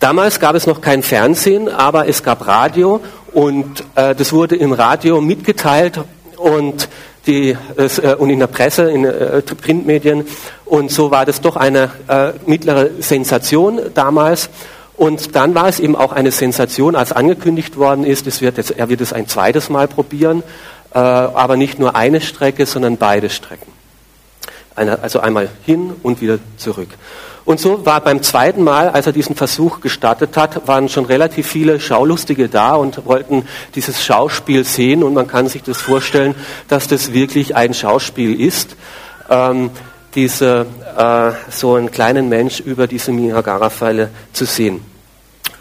Damals 0.00 0.40
gab 0.40 0.54
es 0.54 0.66
noch 0.66 0.80
kein 0.80 1.02
Fernsehen, 1.02 1.68
aber 1.68 2.08
es 2.08 2.22
gab 2.22 2.46
Radio 2.46 3.00
und 3.32 3.82
äh, 3.94 4.14
das 4.14 4.32
wurde 4.32 4.56
im 4.56 4.72
Radio 4.72 5.20
mitgeteilt 5.20 6.00
und, 6.36 6.88
die, 7.26 7.56
äh, 7.76 8.14
und 8.14 8.30
in 8.30 8.38
der 8.38 8.46
Presse, 8.46 8.90
in 8.90 9.04
äh, 9.04 9.42
Printmedien. 9.42 10.24
Und 10.64 10.90
so 10.90 11.10
war 11.10 11.24
das 11.26 11.40
doch 11.40 11.56
eine 11.56 11.90
äh, 12.08 12.32
mittlere 12.46 12.90
Sensation 13.00 13.80
damals. 13.94 14.50
Und 14.96 15.36
dann 15.36 15.54
war 15.54 15.68
es 15.68 15.78
eben 15.78 15.94
auch 15.94 16.12
eine 16.12 16.30
Sensation, 16.30 16.96
als 16.96 17.12
angekündigt 17.12 17.76
worden 17.76 18.04
ist, 18.04 18.26
es 18.26 18.40
wird 18.40 18.56
jetzt, 18.56 18.70
er 18.70 18.88
wird 18.88 19.02
es 19.02 19.12
ein 19.12 19.28
zweites 19.28 19.68
Mal 19.68 19.88
probieren, 19.88 20.42
äh, 20.94 20.98
aber 20.98 21.56
nicht 21.56 21.78
nur 21.78 21.94
eine 21.94 22.20
Strecke, 22.20 22.64
sondern 22.64 22.96
beide 22.96 23.28
Strecken. 23.28 23.70
Eine, 24.74 25.02
also 25.02 25.20
einmal 25.20 25.48
hin 25.64 25.92
und 26.02 26.20
wieder 26.20 26.38
zurück. 26.56 26.88
Und 27.46 27.60
so 27.60 27.86
war 27.86 28.00
beim 28.00 28.24
zweiten 28.24 28.64
Mal, 28.64 28.88
als 28.88 29.06
er 29.06 29.12
diesen 29.12 29.36
Versuch 29.36 29.80
gestartet 29.80 30.36
hat, 30.36 30.66
waren 30.66 30.88
schon 30.88 31.04
relativ 31.04 31.46
viele 31.46 31.78
Schaulustige 31.78 32.48
da 32.48 32.74
und 32.74 33.06
wollten 33.06 33.46
dieses 33.76 34.04
Schauspiel 34.04 34.64
sehen. 34.64 35.04
Und 35.04 35.14
man 35.14 35.28
kann 35.28 35.46
sich 35.46 35.62
das 35.62 35.80
vorstellen, 35.80 36.34
dass 36.66 36.88
das 36.88 37.12
wirklich 37.12 37.54
ein 37.54 37.72
Schauspiel 37.72 38.40
ist. 38.40 38.74
Ähm, 39.30 39.70
diese, 40.16 40.66
äh, 40.96 41.52
so 41.52 41.76
einen 41.76 41.92
kleinen 41.92 42.28
Mensch 42.28 42.58
über 42.58 42.88
diese 42.88 43.12
Niagara-Pfeile 43.12 44.10
zu 44.32 44.44
sehen. 44.44 44.80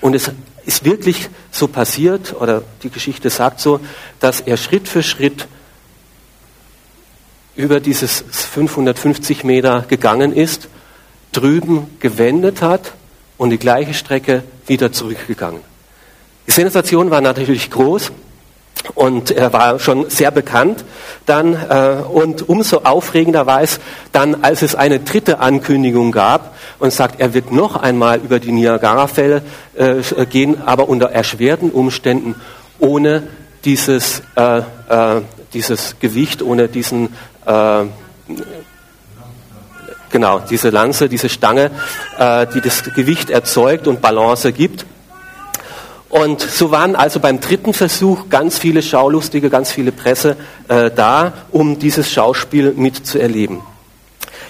Und 0.01 0.15
es 0.15 0.31
ist 0.65 0.85
wirklich 0.85 1.29
so 1.51 1.67
passiert, 1.67 2.33
oder 2.41 2.63
die 2.81 2.89
Geschichte 2.89 3.29
sagt 3.29 3.59
so, 3.59 3.79
dass 4.19 4.41
er 4.41 4.57
Schritt 4.57 4.87
für 4.87 5.03
Schritt 5.03 5.47
über 7.55 7.79
dieses 7.79 8.23
550 8.31 9.43
Meter 9.43 9.85
gegangen 9.87 10.33
ist 10.33 10.67
drüben 11.35 11.87
gewendet 11.99 12.61
hat 12.61 12.93
und 13.37 13.49
die 13.49 13.57
gleiche 13.57 13.93
Strecke 13.93 14.43
wieder 14.67 14.91
zurückgegangen. 14.91 15.61
Die 16.47 16.51
Sensation 16.51 17.11
war 17.11 17.21
natürlich 17.21 17.69
groß 17.71 18.11
und 18.93 19.31
er 19.31 19.51
war 19.51 19.79
schon 19.79 20.09
sehr 20.09 20.31
bekannt 20.31 20.85
dann 21.25 21.53
äh, 21.53 22.03
und 22.07 22.47
umso 22.47 22.79
aufregender 22.79 23.47
war 23.47 23.61
es 23.61 23.79
dann, 24.11 24.43
als 24.43 24.61
es 24.61 24.75
eine 24.75 24.99
dritte 24.99 25.39
Ankündigung 25.39 26.11
gab 26.11 26.55
und 26.79 26.93
sagt, 26.93 27.19
er 27.19 27.33
wird 27.33 27.51
noch 27.51 27.75
einmal 27.75 28.19
über 28.19 28.39
die 28.39 28.51
Niagara-Fälle 28.51 29.41
äh, 29.73 30.25
gehen, 30.27 30.61
aber 30.65 30.87
unter 30.87 31.09
erschwerten 31.09 31.71
Umständen 31.71 32.35
ohne 32.79 33.23
dieses, 33.63 34.21
äh, 34.35 34.59
äh 34.59 35.21
dieses 35.53 35.95
Gewicht, 35.99 36.41
ohne 36.41 36.67
diesen 36.67 37.13
äh, 37.45 37.85
Genau, 40.11 40.39
diese 40.39 40.69
Lanze, 40.69 41.09
diese 41.09 41.29
Stange, 41.29 41.71
äh, 42.17 42.47
die 42.53 42.61
das 42.61 42.83
Gewicht 42.83 43.29
erzeugt 43.29 43.87
und 43.87 44.01
Balance 44.01 44.53
gibt. 44.53 44.85
Und 46.09 46.39
so 46.41 46.71
waren 46.71 46.95
also 46.95 47.19
beim 47.19 47.41
dritten 47.41 47.73
Versuch 47.73 48.29
ganz 48.29 48.57
viele 48.57 48.81
Schaulustige, 48.81 49.49
ganz 49.49 49.71
viele 49.71 49.91
Presse 49.91 50.37
äh, 50.67 50.89
da, 50.91 51.33
um 51.51 51.79
dieses 51.79 52.11
Schauspiel 52.11 52.73
mitzuerleben. 52.73 53.59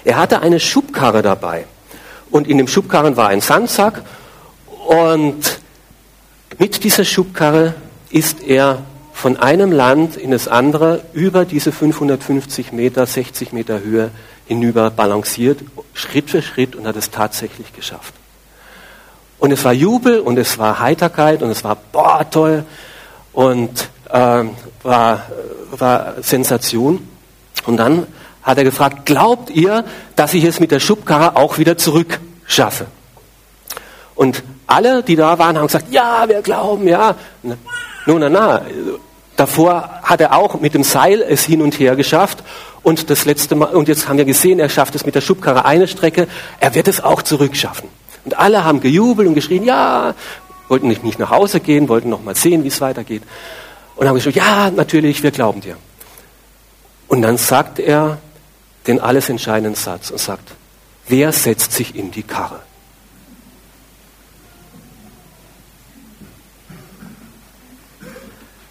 Er 0.04 0.18
hatte 0.18 0.40
eine 0.40 0.60
Schubkarre 0.60 1.22
dabei. 1.22 1.64
Und 2.30 2.46
in 2.46 2.58
dem 2.58 2.68
Schubkarren 2.68 3.16
war 3.16 3.28
ein 3.28 3.40
Sandsack. 3.40 4.02
Und 4.86 5.58
mit 6.58 6.84
dieser 6.84 7.04
Schubkarre 7.04 7.74
ist 8.10 8.42
er 8.44 8.82
von 9.12 9.36
einem 9.36 9.72
Land 9.72 10.16
in 10.16 10.30
das 10.30 10.46
andere 10.46 11.02
über 11.12 11.44
diese 11.44 11.72
550 11.72 12.70
Meter, 12.72 13.06
60 13.06 13.52
Meter 13.52 13.80
Höhe 13.80 14.10
hinüber 14.46 14.90
balanciert, 14.90 15.60
Schritt 15.94 16.30
für 16.30 16.42
Schritt 16.42 16.76
und 16.76 16.86
hat 16.86 16.96
es 16.96 17.10
tatsächlich 17.10 17.72
geschafft. 17.72 18.14
Und 19.38 19.52
es 19.52 19.64
war 19.64 19.72
Jubel 19.72 20.20
und 20.20 20.38
es 20.38 20.58
war 20.58 20.80
Heiterkeit 20.80 21.42
und 21.42 21.50
es 21.50 21.62
war, 21.62 21.76
boah, 21.92 22.28
toll 22.30 22.64
und 23.32 23.88
äh, 24.10 24.44
war, 24.82 25.26
war 25.72 26.14
Sensation. 26.22 27.06
Und 27.66 27.76
dann 27.76 28.06
hat 28.42 28.58
er 28.58 28.64
gefragt, 28.64 29.04
glaubt 29.04 29.50
ihr, 29.50 29.84
dass 30.14 30.32
ich 30.32 30.44
es 30.44 30.60
mit 30.60 30.70
der 30.70 30.80
Schubkarre 30.80 31.36
auch 31.36 31.58
wieder 31.58 31.76
zurück 31.76 32.20
schaffe? 32.46 32.86
Und 34.14 34.42
alle, 34.66 35.02
die 35.02 35.16
da 35.16 35.38
waren, 35.38 35.58
haben 35.58 35.66
gesagt, 35.66 35.92
ja, 35.92 36.24
wir 36.28 36.40
glauben, 36.42 36.88
ja. 36.88 37.14
Nun, 37.42 38.20
na, 38.20 38.28
na, 38.28 38.62
davor 39.36 40.00
hat 40.02 40.20
er 40.20 40.34
auch 40.34 40.60
mit 40.60 40.74
dem 40.74 40.82
Seil 40.82 41.22
es 41.22 41.44
hin 41.44 41.60
und 41.60 41.78
her 41.78 41.94
geschafft 41.96 42.42
und 42.86 43.10
das 43.10 43.24
letzte 43.24 43.56
Mal, 43.56 43.74
und 43.74 43.88
jetzt 43.88 44.06
haben 44.06 44.16
wir 44.16 44.24
gesehen, 44.24 44.60
er 44.60 44.68
schafft 44.68 44.94
es 44.94 45.04
mit 45.04 45.16
der 45.16 45.20
Schubkarre 45.20 45.64
eine 45.64 45.88
Strecke, 45.88 46.28
er 46.60 46.76
wird 46.76 46.86
es 46.86 47.00
auch 47.00 47.20
zurückschaffen. 47.20 47.88
Und 48.24 48.38
alle 48.38 48.62
haben 48.62 48.78
gejubelt 48.78 49.26
und 49.26 49.34
geschrien, 49.34 49.64
ja, 49.64 50.14
wollten 50.68 50.86
nicht, 50.86 51.18
nach 51.18 51.30
Hause 51.30 51.58
gehen, 51.58 51.88
wollten 51.88 52.10
noch 52.10 52.22
mal 52.22 52.36
sehen, 52.36 52.62
wie 52.62 52.68
es 52.68 52.80
weitergeht. 52.80 53.24
Und 53.96 54.06
haben 54.06 54.14
gesagt, 54.14 54.36
ja, 54.36 54.70
natürlich, 54.70 55.24
wir 55.24 55.32
glauben 55.32 55.62
dir. 55.62 55.76
Und 57.08 57.22
dann 57.22 57.38
sagt 57.38 57.80
er 57.80 58.18
den 58.86 59.00
alles 59.00 59.28
entscheidenden 59.30 59.74
Satz 59.74 60.10
und 60.10 60.20
sagt, 60.20 60.52
wer 61.08 61.32
setzt 61.32 61.72
sich 61.72 61.96
in 61.96 62.12
die 62.12 62.22
Karre? 62.22 62.60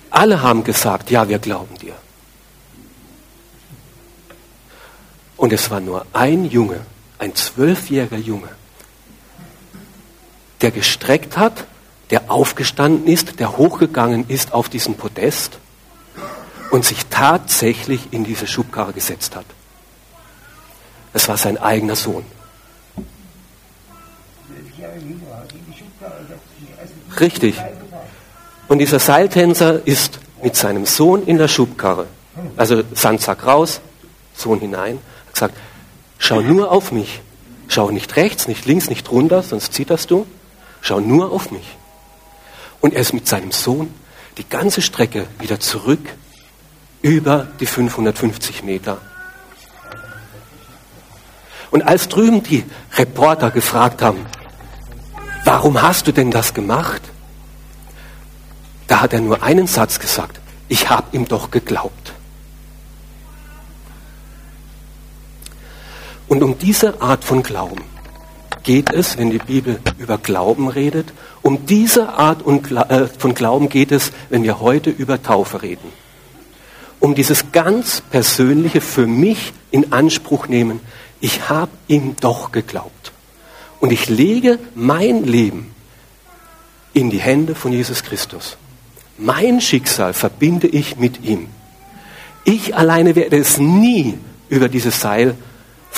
Alle 0.10 0.42
haben 0.42 0.64
gesagt, 0.64 1.12
ja, 1.12 1.28
wir 1.28 1.40
glauben 1.40 1.76
dir. 1.80 1.96
Und 5.38 5.52
es 5.52 5.70
war 5.70 5.80
nur 5.80 6.06
ein 6.14 6.46
Junge, 6.46 6.80
ein 7.20 7.36
zwölfjähriger 7.36 8.18
Junge, 8.18 8.50
der 10.62 10.72
gestreckt 10.72 11.38
hat, 11.38 11.66
der 12.10 12.32
aufgestanden 12.32 13.08
ist, 13.08 13.40
der 13.40 13.58
hochgegangen 13.58 14.26
ist 14.30 14.54
auf 14.54 14.70
diesen 14.70 14.96
Podest 14.96 15.60
und 16.72 16.86
sich 16.86 17.06
tatsächlich 17.08 18.10
in 18.12 18.24
diese 18.24 18.48
Schubkarre 18.48 18.94
gesetzt 18.94 19.36
hat. 19.36 19.46
Es 21.14 21.28
war 21.28 21.38
sein 21.38 21.58
eigener 21.58 21.96
Sohn. 21.96 22.26
Richtig. 27.20 27.56
Und 28.68 28.80
dieser 28.80 29.00
Seiltänzer 29.00 29.86
ist 29.86 30.20
mit 30.44 30.56
seinem 30.56 30.86
Sohn 30.86 31.26
in 31.26 31.38
der 31.38 31.48
Schubkarre. 31.48 32.08
Also 32.58 32.84
Sandsack 32.94 33.46
raus, 33.46 33.80
Sohn 34.36 34.60
hinein 34.60 35.00
gesagt, 35.36 35.56
schau 36.18 36.42
nur 36.42 36.72
auf 36.72 36.92
mich. 36.92 37.22
Schau 37.68 37.92
nicht 37.92 38.16
rechts, 38.16 38.48
nicht 38.48 38.66
links, 38.66 38.90
nicht 38.90 39.12
runter, 39.12 39.44
sonst 39.44 39.74
zitterst 39.74 40.12
du. 40.12 40.26
Schau 40.82 41.00
nur 41.00 41.32
auf 41.32 41.52
mich. 41.52 41.78
Und 42.82 42.94
er 42.94 43.02
ist 43.02 43.14
mit 43.14 43.28
seinem 43.28 43.52
Sohn 43.52 43.94
die 44.38 44.48
ganze 44.48 44.82
Strecke 44.82 45.28
wieder 45.40 45.60
zurück 45.60 46.00
über 47.02 47.48
die 47.60 47.66
550 47.66 48.64
Meter. 48.64 48.98
Und 51.72 51.82
als 51.82 52.08
drüben 52.08 52.44
die 52.44 52.64
Reporter 52.94 53.52
gefragt 53.52 54.02
haben, 54.02 54.26
warum 55.44 55.82
hast 55.82 56.08
du 56.08 56.12
denn 56.12 56.32
das 56.32 56.54
gemacht? 56.54 57.02
Da 58.88 59.02
hat 59.02 59.14
er 59.14 59.22
nur 59.22 59.44
einen 59.44 59.68
Satz 59.68 60.00
gesagt, 60.00 60.40
ich 60.68 60.90
habe 60.90 61.16
ihm 61.16 61.28
doch 61.28 61.52
geglaubt. 61.52 62.15
Und 66.28 66.44
um 66.44 66.58
diese 66.58 67.02
Art 67.02 67.24
von 67.24 67.44
Glauben 67.44 67.84
geht 68.64 68.92
es, 68.92 69.18
wenn 69.18 69.30
die 69.30 69.38
Bibel 69.38 69.80
über 70.00 70.18
Glauben 70.18 70.68
redet. 70.68 71.14
Um 71.42 71.66
diese 71.66 72.10
Art 72.14 72.44
äh, 72.46 73.08
von 73.18 73.36
Glauben 73.36 73.70
geht 73.70 73.92
es, 73.92 74.12
wenn 74.30 74.44
wir 74.44 74.60
heute 74.60 74.90
über 74.90 75.22
Taufe 75.22 75.62
reden. 75.62 75.88
Um 77.00 77.14
dieses 77.14 77.52
ganz 77.52 78.02
persönliche 78.02 78.82
für 78.82 79.06
mich 79.06 79.54
in 79.70 79.94
Anspruch 79.94 80.48
nehmen. 80.48 80.80
Ich 81.22 81.50
habe 81.50 81.72
ihm 81.88 82.16
doch 82.20 82.52
geglaubt. 82.52 83.12
Und 83.80 83.92
ich 83.92 84.10
lege 84.10 84.58
mein 84.74 85.24
Leben 85.24 85.72
in 86.94 87.12
die 87.12 87.20
Hände 87.20 87.54
von 87.54 87.72
Jesus 87.72 88.04
Christus. 88.04 88.58
Mein 89.18 89.62
Schicksal 89.62 90.14
verbinde 90.14 90.68
ich 90.68 90.98
mit 90.98 91.24
ihm. 91.24 91.48
Ich 92.46 92.76
alleine 92.76 93.16
werde 93.16 93.38
es 93.38 93.60
nie 93.60 94.18
über 94.50 94.70
dieses 94.70 95.00
Seil 95.02 95.36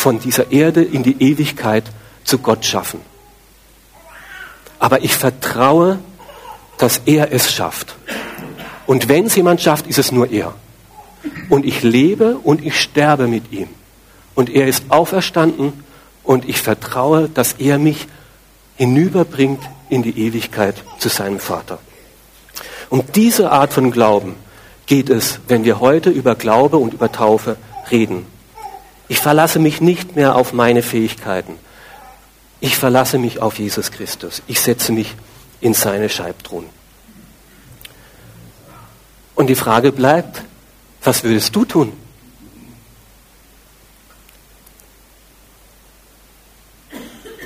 von 0.07 0.21
dieser 0.21 0.53
Erde 0.53 0.83
in 0.83 1.03
die 1.03 1.21
Ewigkeit 1.21 1.83
zu 2.23 2.37
Gott 2.37 2.63
schaffen. 2.63 3.01
Aber 4.79 5.03
ich 5.03 5.13
vertraue, 5.13 5.99
dass 6.77 7.01
er 7.05 7.33
es 7.33 7.51
schafft. 7.51 7.93
Und 8.85 9.09
wenn 9.09 9.25
es 9.25 9.35
jemand 9.35 9.59
schafft, 9.59 9.85
ist 9.85 9.99
es 9.99 10.13
nur 10.13 10.31
er. 10.31 10.53
Und 11.49 11.65
ich 11.65 11.83
lebe 11.83 12.37
und 12.37 12.65
ich 12.65 12.79
sterbe 12.79 13.27
mit 13.27 13.51
ihm. 13.51 13.67
Und 14.33 14.49
er 14.49 14.69
ist 14.69 14.85
auferstanden 14.87 15.73
und 16.23 16.47
ich 16.47 16.61
vertraue, 16.61 17.27
dass 17.27 17.55
er 17.59 17.77
mich 17.77 18.07
hinüberbringt 18.77 19.61
in 19.89 20.03
die 20.03 20.17
Ewigkeit 20.25 20.75
zu 20.99 21.09
seinem 21.09 21.39
Vater. 21.39 21.79
Um 22.89 23.03
diese 23.13 23.51
Art 23.51 23.73
von 23.73 23.91
Glauben 23.91 24.35
geht 24.85 25.09
es, 25.09 25.41
wenn 25.49 25.65
wir 25.65 25.81
heute 25.81 26.09
über 26.11 26.35
Glaube 26.35 26.77
und 26.77 26.93
über 26.93 27.11
Taufe 27.11 27.57
reden. 27.91 28.37
Ich 29.07 29.19
verlasse 29.19 29.59
mich 29.59 29.81
nicht 29.81 30.15
mehr 30.15 30.35
auf 30.35 30.53
meine 30.53 30.83
Fähigkeiten. 30.83 31.53
Ich 32.59 32.77
verlasse 32.77 33.17
mich 33.17 33.41
auf 33.41 33.59
Jesus 33.59 33.91
Christus. 33.91 34.41
Ich 34.47 34.59
setze 34.59 34.91
mich 34.91 35.15
in 35.61 35.73
seine 35.73 36.09
Scheibtruhen. 36.09 36.65
Und 39.35 39.47
die 39.47 39.55
Frage 39.55 39.91
bleibt, 39.91 40.41
was 41.03 41.23
würdest 41.23 41.55
du 41.55 41.63
tun? 41.63 41.93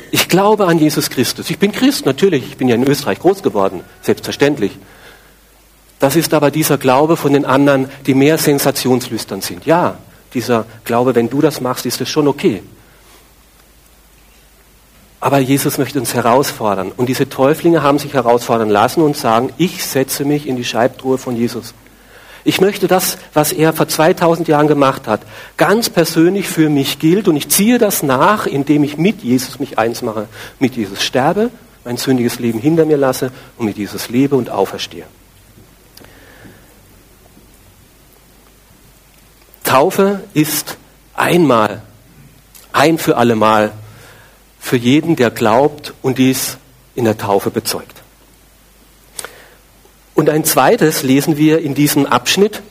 Ich 0.09 0.27
glaube 0.27 0.67
an 0.67 0.79
Jesus 0.79 1.09
Christus. 1.09 1.49
Ich 1.49 1.59
bin 1.59 1.71
Christ, 1.71 2.05
natürlich. 2.05 2.45
Ich 2.45 2.57
bin 2.57 2.67
ja 2.67 2.75
in 2.75 2.87
Österreich 2.87 3.19
groß 3.19 3.43
geworden, 3.43 3.81
selbstverständlich. 4.01 4.77
Das 5.99 6.15
ist 6.15 6.33
aber 6.33 6.49
dieser 6.49 6.77
Glaube 6.77 7.15
von 7.15 7.33
den 7.33 7.45
anderen, 7.45 7.89
die 8.05 8.13
mehr 8.13 8.37
sensationslüstern 8.37 9.41
sind. 9.41 9.65
Ja, 9.65 9.97
dieser 10.33 10.65
Glaube, 10.85 11.15
wenn 11.15 11.29
du 11.29 11.41
das 11.41 11.61
machst, 11.61 11.85
ist 11.85 12.01
es 12.01 12.09
schon 12.09 12.27
okay. 12.27 12.63
Aber 15.19 15.38
Jesus 15.38 15.77
möchte 15.77 16.00
uns 16.00 16.15
herausfordern. 16.15 16.91
Und 16.97 17.07
diese 17.07 17.29
Täuflinge 17.29 17.83
haben 17.83 18.00
sich 18.00 18.13
herausfordern 18.13 18.69
lassen 18.69 19.01
und 19.01 19.15
sagen, 19.15 19.53
ich 19.57 19.85
setze 19.85 20.25
mich 20.25 20.47
in 20.47 20.55
die 20.55 20.63
Scheibtruhe 20.63 21.19
von 21.19 21.35
Jesus. 21.35 21.75
Ich 22.43 22.59
möchte 22.59 22.88
das, 22.88 23.19
was 23.35 23.51
er 23.51 23.71
vor 23.71 23.88
2000 23.88 24.47
Jahren 24.47 24.67
gemacht 24.67 25.07
hat, 25.07 25.21
ganz 25.57 25.91
persönlich 25.91 26.47
für 26.47 26.71
mich 26.71 26.97
gilt 26.97 27.27
und 27.27 27.35
ich 27.35 27.50
ziehe 27.50 27.77
das 27.77 28.01
nach, 28.01 28.47
indem 28.47 28.83
ich 28.83 28.97
mit 28.97 29.21
Jesus 29.21 29.59
mich 29.59 29.77
eins 29.77 30.01
mache, 30.01 30.27
mit 30.57 30.75
Jesus 30.75 31.03
sterbe, 31.03 31.51
mein 31.85 31.98
sündiges 31.98 32.39
Leben 32.39 32.57
hinter 32.57 32.85
mir 32.85 32.98
lasse 32.98 33.31
und 33.59 33.67
mit 33.67 33.77
Jesus 33.77 34.09
lebe 34.09 34.35
und 34.35 34.50
auferstehe. 34.50 35.05
Taufe 39.72 40.20
ist 40.34 40.75
einmal, 41.14 41.81
ein 42.74 42.98
für 42.98 43.16
allemal, 43.16 43.72
für 44.60 44.75
jeden, 44.75 45.16
der 45.16 45.31
glaubt 45.31 45.94
und 46.01 46.18
dies 46.18 46.57
in 46.94 47.05
der 47.05 47.18
Taufe 47.18 47.51
bezeugt. 47.51 48.01
Und 50.14 50.29
ein 50.29 50.44
zweites 50.44 51.03
lesen 51.03 51.38
wir 51.38 51.60
in 51.60 51.74
diesem 51.74 52.05
Abschnitt. 52.05 52.62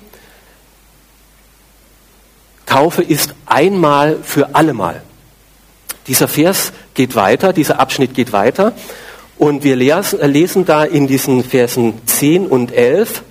Taufe 2.67 3.03
ist 3.03 3.35
einmal 3.47 4.19
für 4.23 4.55
allemal. 4.55 5.01
Dieser 6.07 6.29
Vers 6.29 6.71
geht 6.93 7.15
weiter, 7.15 7.55
dieser 7.55 7.81
Abschnitt 7.81 8.13
geht 8.13 8.35
weiter. 8.35 8.75
Und 9.39 9.65
wir 9.65 9.75
lesen 9.75 10.67
da 10.67 10.85
in 10.85 11.07
diesen 11.07 11.45
Versen 11.45 11.95
10 12.05 12.47
und 12.47 12.73
11, 12.73 13.23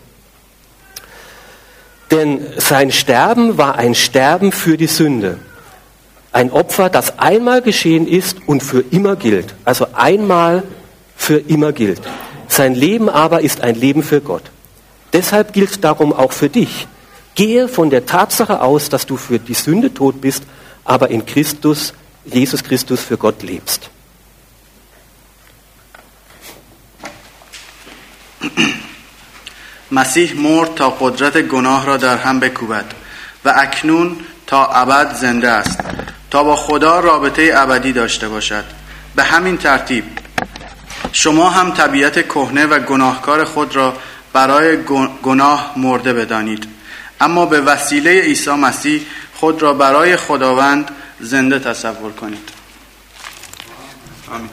denn 2.11 2.41
sein 2.57 2.91
Sterben 2.91 3.57
war 3.57 3.75
ein 3.75 3.95
Sterben 3.95 4.51
für 4.51 4.77
die 4.77 4.87
Sünde. 4.87 5.39
Ein 6.31 6.51
Opfer, 6.51 6.89
das 6.89 7.19
einmal 7.19 7.61
geschehen 7.61 8.07
ist 8.07 8.37
und 8.45 8.61
für 8.61 8.83
immer 8.91 9.15
gilt. 9.15 9.55
Also 9.65 9.87
einmal 9.93 10.63
für 11.15 11.37
immer 11.37 11.71
gilt. 11.71 12.01
Sein 12.47 12.75
Leben 12.75 13.09
aber 13.09 13.41
ist 13.41 13.61
ein 13.61 13.75
Leben 13.75 14.03
für 14.03 14.21
Gott. 14.21 14.43
Deshalb 15.13 15.53
gilt 15.53 15.83
darum 15.83 16.13
auch 16.13 16.31
für 16.31 16.49
dich. 16.49 16.87
Gehe 17.35 17.67
von 17.67 17.89
der 17.89 18.05
Tatsache 18.05 18.61
aus, 18.61 18.89
dass 18.89 19.05
du 19.05 19.17
für 19.17 19.39
die 19.39 19.53
Sünde 19.53 19.93
tot 19.93 20.21
bist, 20.21 20.43
aber 20.83 21.09
in 21.09 21.25
Christus, 21.25 21.93
Jesus 22.25 22.63
Christus 22.63 23.01
für 23.01 23.17
Gott 23.17 23.43
lebst. 23.43 23.89
مسیح 29.91 30.41
مرد 30.41 30.75
تا 30.75 30.89
قدرت 30.89 31.37
گناه 31.37 31.85
را 31.85 31.97
در 31.97 32.17
هم 32.17 32.39
بکوبد 32.39 32.85
و 33.45 33.53
اکنون 33.57 34.17
تا 34.47 34.65
ابد 34.65 35.15
زنده 35.15 35.49
است 35.49 35.79
تا 36.31 36.43
با 36.43 36.55
خدا 36.55 36.99
رابطه 36.99 37.51
ابدی 37.55 37.93
داشته 37.93 38.29
باشد. 38.29 38.63
به 39.15 39.23
همین 39.23 39.57
ترتیب 39.57 40.03
شما 41.11 41.49
هم 41.49 41.71
طبیعت 41.71 42.27
کهنه 42.27 42.65
و 42.65 42.79
گناهکار 42.79 43.43
خود 43.43 43.75
را 43.75 43.97
برای 44.33 44.77
گناه 45.23 45.73
مرده 45.75 46.13
بدانید. 46.13 46.67
اما 47.21 47.45
به 47.45 47.61
وسیله 47.61 48.21
عیسی 48.21 48.51
مسیح 48.51 49.01
خود 49.33 49.61
را 49.61 49.73
برای 49.73 50.17
خداوند 50.17 50.91
زنده 51.19 51.59
تصور 51.59 52.11
کنید. 52.11 52.49
آمین. 54.31 54.49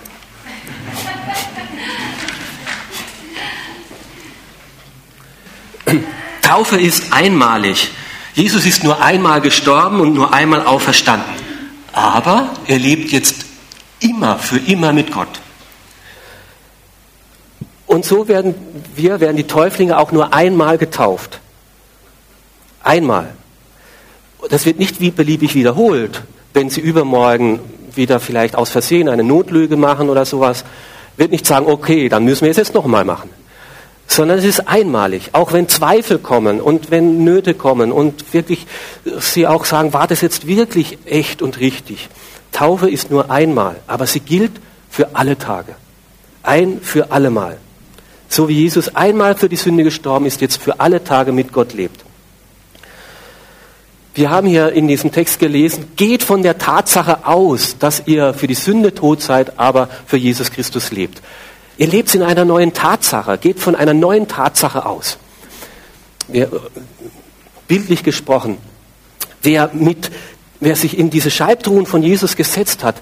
Taufe 6.47 6.81
ist 6.81 7.13
einmalig. 7.13 7.91
Jesus 8.35 8.67
ist 8.67 8.85
nur 8.85 9.03
einmal 9.03 9.41
gestorben 9.41 9.99
und 9.99 10.15
nur 10.15 10.33
einmal 10.33 10.65
auferstanden. 10.65 11.29
Aber 11.93 12.51
er 12.69 12.79
lebt 12.79 13.11
jetzt 13.11 13.47
immer, 13.99 14.39
für 14.39 14.59
immer 14.59 14.93
mit 14.93 15.11
Gott. 15.11 15.41
Und 17.87 18.05
so 18.05 18.29
werden 18.29 18.55
wir, 18.95 19.19
werden 19.19 19.37
die 19.37 19.49
Täuflinge 19.49 19.99
auch 19.99 20.13
nur 20.13 20.33
einmal 20.33 20.79
getauft. 20.79 21.41
Einmal. 22.81 23.35
Das 24.49 24.67
wird 24.67 24.79
nicht 24.79 25.01
wie 25.01 25.11
beliebig 25.11 25.57
wiederholt. 25.57 26.23
Wenn 26.53 26.71
sie 26.71 26.81
übermorgen 26.81 27.59
wieder 27.93 28.21
vielleicht 28.21 28.55
aus 28.55 28.71
Versehen 28.71 29.09
eine 29.09 29.25
Notlüge 29.25 29.77
machen 29.77 30.09
oder 30.11 30.25
sowas, 30.25 30.65
wird 31.17 31.33
nicht 31.33 31.47
sagen, 31.47 31.67
okay, 31.67 32.09
dann 32.09 32.25
müssen 32.25 32.43
wir 32.43 32.53
es 32.53 32.57
jetzt 32.57 32.75
nochmal 32.75 33.05
machen 33.05 33.31
sondern 34.07 34.39
es 34.39 34.45
ist 34.45 34.69
einmalig. 34.69 35.31
Auch 35.33 35.53
wenn 35.53 35.69
Zweifel 35.69 36.19
kommen 36.19 36.61
und 36.61 36.91
wenn 36.91 37.25
Nöte 37.25 37.55
kommen 37.55 37.93
und 37.93 38.33
wirklich 38.33 38.67
sie 39.21 39.47
auch 39.47 39.65
sagen, 39.65 39.93
war 39.93 40.07
das 40.07 40.21
jetzt 40.21 40.47
wirklich 40.47 40.99
echt 41.05 41.43
und 41.43 41.61
richtig? 41.61 42.09
Taufe 42.53 42.89
ist 42.89 43.11
nur 43.11 43.31
einmal, 43.31 43.77
aber 43.87 44.07
sie 44.07 44.21
gilt 44.21 44.53
für 44.91 45.15
alle 45.15 45.37
Tage. 45.37 45.75
Ein 46.43 46.81
für 46.81 47.11
allemal. 47.11 47.59
So 48.29 48.49
wie 48.49 48.55
Jesus 48.55 48.95
einmal 48.95 49.37
für 49.37 49.49
die 49.49 49.57
Sünde 49.57 49.85
gestorben 49.85 50.27
ist, 50.27 50.41
jetzt 50.41 50.63
für 50.63 50.81
alle 50.81 51.05
Tage 51.05 51.33
mit 51.33 51.53
Gott 51.53 51.75
lebt. 51.75 52.05
Wir 54.15 54.31
haben 54.31 54.47
hier 54.47 54.73
in 54.73 54.89
diesem 54.89 55.13
Text 55.13 55.39
gelesen, 55.39 55.93
geht 55.97 56.23
von 56.23 56.43
der 56.43 56.57
Tatsache 56.57 57.27
aus, 57.27 57.77
dass 57.79 58.05
ihr 58.07 58.33
für 58.33 58.47
die 58.47 58.55
Sünde 58.55 58.95
tot 58.95 59.21
seid, 59.21 59.59
aber 59.59 59.91
für 60.07 60.17
Jesus 60.17 60.51
Christus 60.51 60.91
lebt. 60.91 61.21
Ihr 61.79 61.87
lebt 61.87 62.15
in 62.15 62.23
einer 62.23 62.45
neuen 62.45 62.73
Tatsache, 62.73 63.39
geht 63.39 63.61
von 63.61 63.75
einer 63.75 63.95
neuen 63.95 64.29
Tatsache 64.29 64.87
aus. 64.87 65.19
Wer, 66.29 66.49
bildlich 67.69 68.03
gesprochen, 68.03 68.59
wer, 69.43 69.71
mit, 69.73 70.11
wer 70.61 70.77
sich 70.77 70.99
in 70.99 71.11
diese 71.11 71.31
Scheibtruhen 71.31 71.87
von 71.87 72.03
Jesus 72.03 72.37
gesetzt 72.37 72.83
hat, 72.83 72.97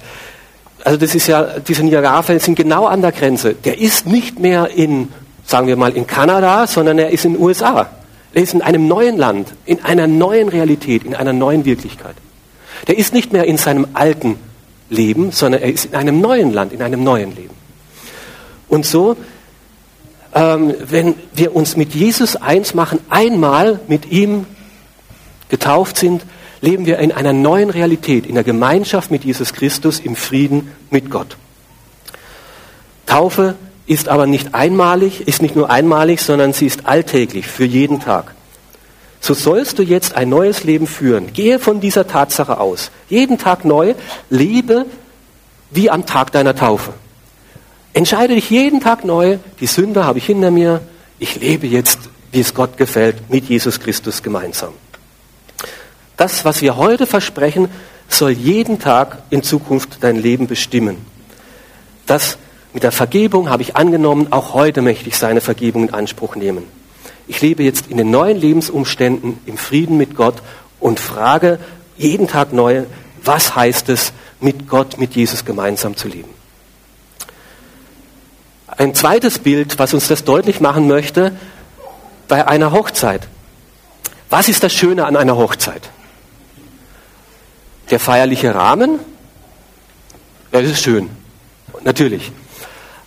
also 0.82 0.98
das 0.98 1.14
ist 1.14 1.28
ja, 1.28 1.60
diese 1.60 1.82
Niagarafälle 1.82 2.40
sind 2.40 2.56
genau 2.56 2.84
an 2.86 3.00
der 3.00 3.12
Grenze. 3.12 3.54
Der 3.54 3.78
ist 3.78 4.06
nicht 4.06 4.38
mehr 4.38 4.68
in, 4.68 5.08
sagen 5.46 5.66
wir 5.66 5.76
mal, 5.76 5.96
in 5.96 6.06
Kanada, 6.06 6.66
sondern 6.66 6.98
er 6.98 7.10
ist 7.10 7.24
in 7.24 7.34
den 7.34 7.42
USA. 7.42 7.88
Er 8.34 8.42
ist 8.42 8.52
in 8.52 8.60
einem 8.60 8.86
neuen 8.86 9.16
Land, 9.16 9.54
in 9.64 9.82
einer 9.82 10.06
neuen 10.06 10.48
Realität, 10.48 11.04
in 11.04 11.14
einer 11.14 11.32
neuen 11.32 11.64
Wirklichkeit. 11.64 12.16
Der 12.86 12.98
ist 12.98 13.14
nicht 13.14 13.32
mehr 13.32 13.44
in 13.44 13.56
seinem 13.56 13.86
alten 13.94 14.36
Leben, 14.90 15.30
sondern 15.30 15.62
er 15.62 15.72
ist 15.72 15.86
in 15.86 15.94
einem 15.94 16.20
neuen 16.20 16.52
Land, 16.52 16.72
in 16.72 16.82
einem 16.82 17.02
neuen 17.02 17.34
Leben. 17.34 17.54
Und 18.74 18.84
so, 18.84 19.16
ähm, 20.34 20.74
wenn 20.80 21.14
wir 21.32 21.54
uns 21.54 21.76
mit 21.76 21.94
Jesus 21.94 22.34
eins 22.34 22.74
machen, 22.74 22.98
einmal 23.08 23.78
mit 23.86 24.10
ihm 24.10 24.46
getauft 25.48 25.96
sind, 25.96 26.24
leben 26.60 26.84
wir 26.84 26.98
in 26.98 27.12
einer 27.12 27.32
neuen 27.32 27.70
Realität, 27.70 28.26
in 28.26 28.34
der 28.34 28.42
Gemeinschaft 28.42 29.12
mit 29.12 29.22
Jesus 29.22 29.52
Christus, 29.52 30.00
im 30.00 30.16
Frieden 30.16 30.72
mit 30.90 31.08
Gott. 31.08 31.36
Taufe 33.06 33.54
ist 33.86 34.08
aber 34.08 34.26
nicht 34.26 34.56
einmalig, 34.56 35.28
ist 35.28 35.40
nicht 35.40 35.54
nur 35.54 35.70
einmalig, 35.70 36.20
sondern 36.20 36.52
sie 36.52 36.66
ist 36.66 36.84
alltäglich 36.84 37.46
für 37.46 37.64
jeden 37.64 38.00
Tag. 38.00 38.34
So 39.20 39.34
sollst 39.34 39.78
du 39.78 39.84
jetzt 39.84 40.16
ein 40.16 40.30
neues 40.30 40.64
Leben 40.64 40.88
führen. 40.88 41.32
Gehe 41.32 41.60
von 41.60 41.78
dieser 41.78 42.08
Tatsache 42.08 42.58
aus. 42.58 42.90
Jeden 43.08 43.38
Tag 43.38 43.64
neu, 43.64 43.94
lebe 44.30 44.86
wie 45.70 45.90
am 45.90 46.06
Tag 46.06 46.32
deiner 46.32 46.56
Taufe. 46.56 46.92
Entscheide 47.94 48.34
dich 48.34 48.50
jeden 48.50 48.80
Tag 48.80 49.04
neu, 49.04 49.38
die 49.60 49.68
Sünde 49.68 50.04
habe 50.04 50.18
ich 50.18 50.26
hinter 50.26 50.50
mir, 50.50 50.80
ich 51.20 51.36
lebe 51.36 51.68
jetzt, 51.68 52.00
wie 52.32 52.40
es 52.40 52.52
Gott 52.52 52.76
gefällt, 52.76 53.30
mit 53.30 53.48
Jesus 53.48 53.78
Christus 53.78 54.24
gemeinsam. 54.24 54.72
Das, 56.16 56.44
was 56.44 56.60
wir 56.60 56.76
heute 56.76 57.06
versprechen, 57.06 57.68
soll 58.08 58.32
jeden 58.32 58.80
Tag 58.80 59.18
in 59.30 59.44
Zukunft 59.44 59.98
dein 60.00 60.16
Leben 60.16 60.48
bestimmen. 60.48 60.96
Das 62.06 62.36
mit 62.72 62.82
der 62.82 62.90
Vergebung 62.90 63.48
habe 63.48 63.62
ich 63.62 63.76
angenommen, 63.76 64.26
auch 64.32 64.54
heute 64.54 64.82
möchte 64.82 65.08
ich 65.08 65.16
seine 65.16 65.40
Vergebung 65.40 65.86
in 65.88 65.94
Anspruch 65.94 66.34
nehmen. 66.34 66.64
Ich 67.28 67.40
lebe 67.40 67.62
jetzt 67.62 67.86
in 67.86 67.96
den 67.96 68.10
neuen 68.10 68.36
Lebensumständen 68.36 69.38
im 69.46 69.56
Frieden 69.56 69.96
mit 69.96 70.16
Gott 70.16 70.42
und 70.80 70.98
frage 70.98 71.60
jeden 71.96 72.26
Tag 72.26 72.52
neu, 72.52 72.86
was 73.22 73.54
heißt 73.54 73.88
es, 73.88 74.12
mit 74.40 74.68
Gott, 74.68 74.98
mit 74.98 75.14
Jesus 75.14 75.44
gemeinsam 75.44 75.96
zu 75.96 76.08
leben. 76.08 76.43
Ein 78.76 78.94
zweites 78.94 79.38
Bild, 79.38 79.78
was 79.78 79.94
uns 79.94 80.08
das 80.08 80.24
deutlich 80.24 80.60
machen 80.60 80.88
möchte, 80.88 81.32
bei 82.28 82.46
einer 82.46 82.72
Hochzeit. 82.72 83.28
Was 84.30 84.48
ist 84.48 84.62
das 84.62 84.72
Schöne 84.72 85.06
an 85.06 85.16
einer 85.16 85.36
Hochzeit? 85.36 85.90
Der 87.90 88.00
feierliche 88.00 88.54
Rahmen? 88.54 88.98
Ja, 90.52 90.62
das 90.62 90.72
ist 90.72 90.82
schön. 90.82 91.10
Natürlich. 91.84 92.32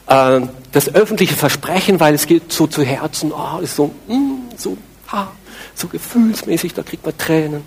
Äh, 0.07 0.41
das 0.71 0.93
öffentliche 0.93 1.35
Versprechen, 1.35 1.99
weil 1.99 2.13
es 2.13 2.27
geht 2.27 2.51
so 2.51 2.67
zu 2.67 2.83
Herzen, 2.83 3.31
oh, 3.31 3.59
ist 3.59 3.75
so, 3.75 3.93
mm, 4.07 4.51
so, 4.55 4.77
ah, 5.11 5.27
so 5.75 5.87
gefühlsmäßig, 5.87 6.73
da 6.73 6.83
kriegt 6.83 7.05
man 7.05 7.17
Tränen. 7.17 7.63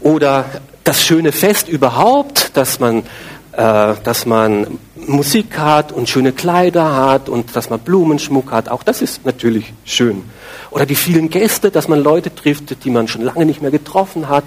Oder 0.00 0.44
das 0.84 1.02
schöne 1.04 1.32
Fest 1.32 1.68
überhaupt, 1.68 2.56
dass 2.56 2.80
man, 2.80 3.04
dass 3.52 4.24
man 4.24 4.78
Musik 4.96 5.58
hat 5.58 5.92
und 5.92 6.08
schöne 6.08 6.32
Kleider 6.32 6.96
hat 6.96 7.28
und 7.28 7.54
dass 7.54 7.68
man 7.68 7.80
Blumenschmuck 7.80 8.50
hat, 8.50 8.70
auch 8.70 8.82
das 8.82 9.02
ist 9.02 9.26
natürlich 9.26 9.74
schön. 9.84 10.24
Oder 10.70 10.86
die 10.86 10.94
vielen 10.94 11.28
Gäste, 11.28 11.70
dass 11.70 11.86
man 11.86 12.02
Leute 12.02 12.34
trifft, 12.34 12.82
die 12.84 12.90
man 12.90 13.08
schon 13.08 13.20
lange 13.20 13.44
nicht 13.44 13.60
mehr 13.60 13.70
getroffen 13.70 14.30
hat, 14.30 14.44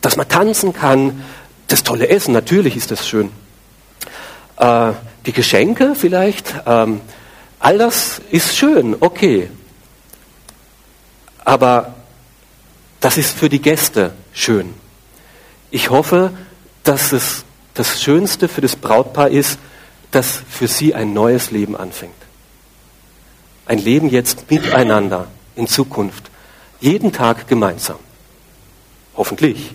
dass 0.00 0.16
man 0.16 0.28
tanzen 0.28 0.72
kann, 0.72 1.22
das 1.68 1.84
tolle 1.84 2.08
Essen, 2.08 2.34
natürlich 2.34 2.76
ist 2.76 2.90
das 2.90 3.06
schön. 3.06 3.30
Äh, 4.56 4.92
die 5.24 5.32
Geschenke 5.32 5.94
vielleicht, 5.94 6.52
ähm, 6.66 7.00
all 7.60 7.78
das 7.78 8.20
ist 8.30 8.56
schön, 8.56 8.96
okay. 8.98 9.48
Aber 11.44 11.94
das 13.00 13.16
ist 13.16 13.36
für 13.36 13.48
die 13.48 13.62
Gäste 13.62 14.12
schön. 14.32 14.74
Ich 15.70 15.90
hoffe, 15.90 16.32
dass 16.84 17.12
es 17.12 17.44
das 17.74 18.02
Schönste 18.02 18.48
für 18.48 18.60
das 18.60 18.76
Brautpaar 18.76 19.28
ist, 19.28 19.58
dass 20.10 20.42
für 20.48 20.68
sie 20.68 20.94
ein 20.94 21.12
neues 21.12 21.50
Leben 21.50 21.76
anfängt. 21.76 22.12
Ein 23.66 23.78
Leben 23.78 24.08
jetzt 24.08 24.50
miteinander 24.50 25.28
in 25.56 25.66
Zukunft. 25.66 26.30
Jeden 26.80 27.12
Tag 27.12 27.48
gemeinsam. 27.48 27.98
Hoffentlich. 29.16 29.72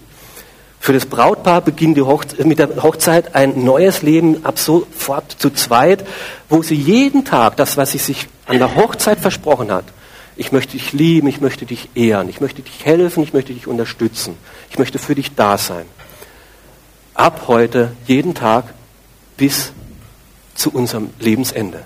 Für 0.80 0.94
das 0.94 1.06
Brautpaar 1.06 1.62
beginnt 1.62 1.98
mit 2.46 2.60
der 2.60 2.84
Hochzeit 2.84 3.36
ein 3.36 3.64
neues 3.64 4.04
Leben 4.04 4.46
ab 4.46 4.60
sofort 4.60 5.32
zu 5.38 5.50
zweit, 5.50 6.06
wo 6.50 6.62
sie 6.62 6.76
jeden 6.76 7.26
Tag 7.26 7.58
das, 7.58 7.78
was 7.78 7.92
sie 7.92 7.98
sich 7.98 8.28
an 8.46 8.60
der 8.60 8.76
Hochzeit 8.76 9.20
versprochen 9.20 9.72
hat, 9.72 9.86
ich 10.38 10.52
möchte 10.52 10.74
dich 10.74 10.94
lieben, 10.94 11.28
ich 11.28 11.42
möchte 11.42 11.66
dich 11.66 11.90
ehren, 11.96 12.30
ich 12.30 12.40
möchte 12.40 12.62
dich 12.62 12.86
helfen, 12.86 13.24
ich 13.24 13.34
möchte 13.34 13.54
dich 13.54 13.68
unterstützen, 13.68 14.38
ich 14.70 14.78
möchte 14.78 15.00
für 15.00 15.16
dich 15.16 15.34
da 15.36 15.58
sein. 15.58 15.86
Ab 17.18 17.46
heute 17.48 17.94
jeden 18.06 18.36
Tag 18.36 18.66
bis 19.38 19.72
zu 20.54 20.72
unserem 20.72 21.10
Lebensende. 21.20 21.84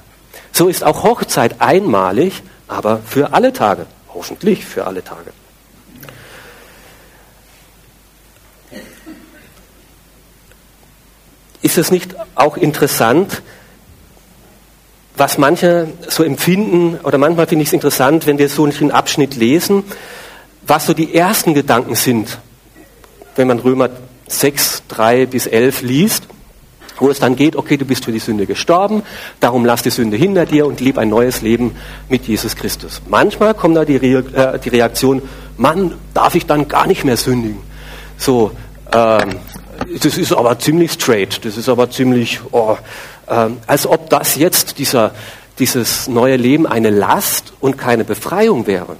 So 0.51 0.67
ist 0.67 0.83
auch 0.83 1.03
Hochzeit 1.03 1.61
einmalig, 1.61 2.43
aber 2.67 2.99
für 2.99 3.31
alle 3.31 3.53
Tage, 3.53 3.85
hoffentlich 4.13 4.65
für 4.65 4.85
alle 4.87 5.05
Tage. 5.05 5.31
Ist 11.61 11.77
es 11.77 11.91
nicht 11.91 12.13
auch 12.35 12.57
interessant, 12.57 13.41
was 15.15 15.37
manche 15.37 15.87
so 16.09 16.23
empfinden, 16.23 16.99
oder 17.03 17.17
manchmal 17.17 17.47
finde 17.47 17.63
ich 17.63 17.69
es 17.69 17.73
interessant, 17.73 18.27
wenn 18.27 18.37
wir 18.37 18.49
so 18.49 18.65
einen 18.65 18.91
Abschnitt 18.91 19.37
lesen, 19.37 19.85
was 20.63 20.87
so 20.87 20.93
die 20.93 21.15
ersten 21.15 21.53
Gedanken 21.53 21.95
sind, 21.95 22.37
wenn 23.37 23.47
man 23.47 23.59
Römer 23.59 23.89
6, 24.27 24.83
3 24.87 25.25
bis 25.25 25.47
11 25.47 25.81
liest, 25.81 26.23
wo 26.99 27.09
es 27.09 27.19
dann 27.19 27.35
geht, 27.35 27.55
okay, 27.55 27.77
du 27.77 27.85
bist 27.85 28.05
für 28.05 28.11
die 28.11 28.19
Sünde 28.19 28.45
gestorben, 28.45 29.03
darum 29.39 29.65
lass 29.65 29.81
die 29.81 29.89
Sünde 29.89 30.17
hinter 30.17 30.45
dir 30.45 30.67
und 30.67 30.79
leb 30.79 30.97
ein 30.97 31.09
neues 31.09 31.41
Leben 31.41 31.75
mit 32.09 32.27
Jesus 32.27 32.55
Christus. 32.55 33.01
Manchmal 33.07 33.53
kommt 33.53 33.75
da 33.75 33.85
die, 33.85 33.95
äh, 33.95 34.59
die 34.59 34.69
Reaktion, 34.69 35.21
Mann, 35.57 35.95
darf 36.13 36.35
ich 36.35 36.45
dann 36.45 36.67
gar 36.67 36.87
nicht 36.87 37.03
mehr 37.03 37.17
sündigen? 37.17 37.61
So, 38.17 38.51
ähm, 38.93 39.35
das 40.01 40.17
ist 40.17 40.31
aber 40.31 40.59
ziemlich 40.59 40.91
straight, 40.91 41.43
das 41.43 41.57
ist 41.57 41.69
aber 41.69 41.89
ziemlich, 41.89 42.39
oh, 42.51 42.77
äh, 43.27 43.47
als 43.65 43.87
ob 43.87 44.09
das 44.09 44.35
jetzt 44.35 44.77
dieser, 44.77 45.11
dieses 45.59 46.07
neue 46.07 46.35
Leben 46.35 46.67
eine 46.67 46.91
Last 46.91 47.53
und 47.59 47.77
keine 47.77 48.03
Befreiung 48.03 48.67
wäre. 48.67 48.95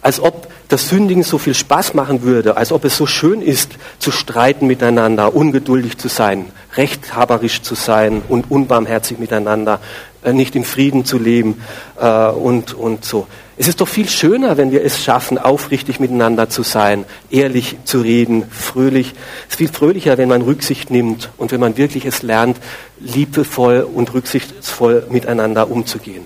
Als 0.00 0.20
ob 0.20 0.48
das 0.68 0.88
Sündigen 0.88 1.22
so 1.22 1.38
viel 1.38 1.54
Spaß 1.54 1.94
machen 1.94 2.22
würde, 2.22 2.56
als 2.56 2.72
ob 2.72 2.84
es 2.84 2.96
so 2.96 3.06
schön 3.06 3.42
ist, 3.42 3.72
zu 3.98 4.10
streiten 4.10 4.66
miteinander, 4.66 5.34
ungeduldig 5.34 5.98
zu 5.98 6.08
sein, 6.08 6.46
rechthaberisch 6.76 7.62
zu 7.62 7.74
sein 7.74 8.22
und 8.28 8.50
unbarmherzig 8.50 9.18
miteinander, 9.18 9.80
äh, 10.22 10.32
nicht 10.32 10.56
im 10.56 10.64
Frieden 10.64 11.04
zu 11.04 11.18
leben 11.18 11.60
äh, 12.00 12.28
und, 12.28 12.74
und 12.74 13.04
so. 13.04 13.26
Es 13.56 13.66
ist 13.66 13.80
doch 13.80 13.88
viel 13.88 14.08
schöner, 14.08 14.56
wenn 14.56 14.70
wir 14.70 14.84
es 14.84 15.02
schaffen, 15.02 15.36
aufrichtig 15.36 15.98
miteinander 15.98 16.48
zu 16.48 16.62
sein, 16.62 17.04
ehrlich 17.28 17.76
zu 17.84 18.00
reden, 18.00 18.44
fröhlich. 18.50 19.14
Es 19.48 19.54
ist 19.54 19.56
viel 19.56 19.68
fröhlicher, 19.68 20.16
wenn 20.16 20.28
man 20.28 20.42
Rücksicht 20.42 20.90
nimmt 20.90 21.30
und 21.38 21.50
wenn 21.50 21.58
man 21.58 21.76
wirklich 21.76 22.04
es 22.04 22.22
lernt, 22.22 22.58
liebevoll 23.00 23.80
und 23.92 24.14
rücksichtsvoll 24.14 25.06
miteinander 25.10 25.70
umzugehen. 25.70 26.24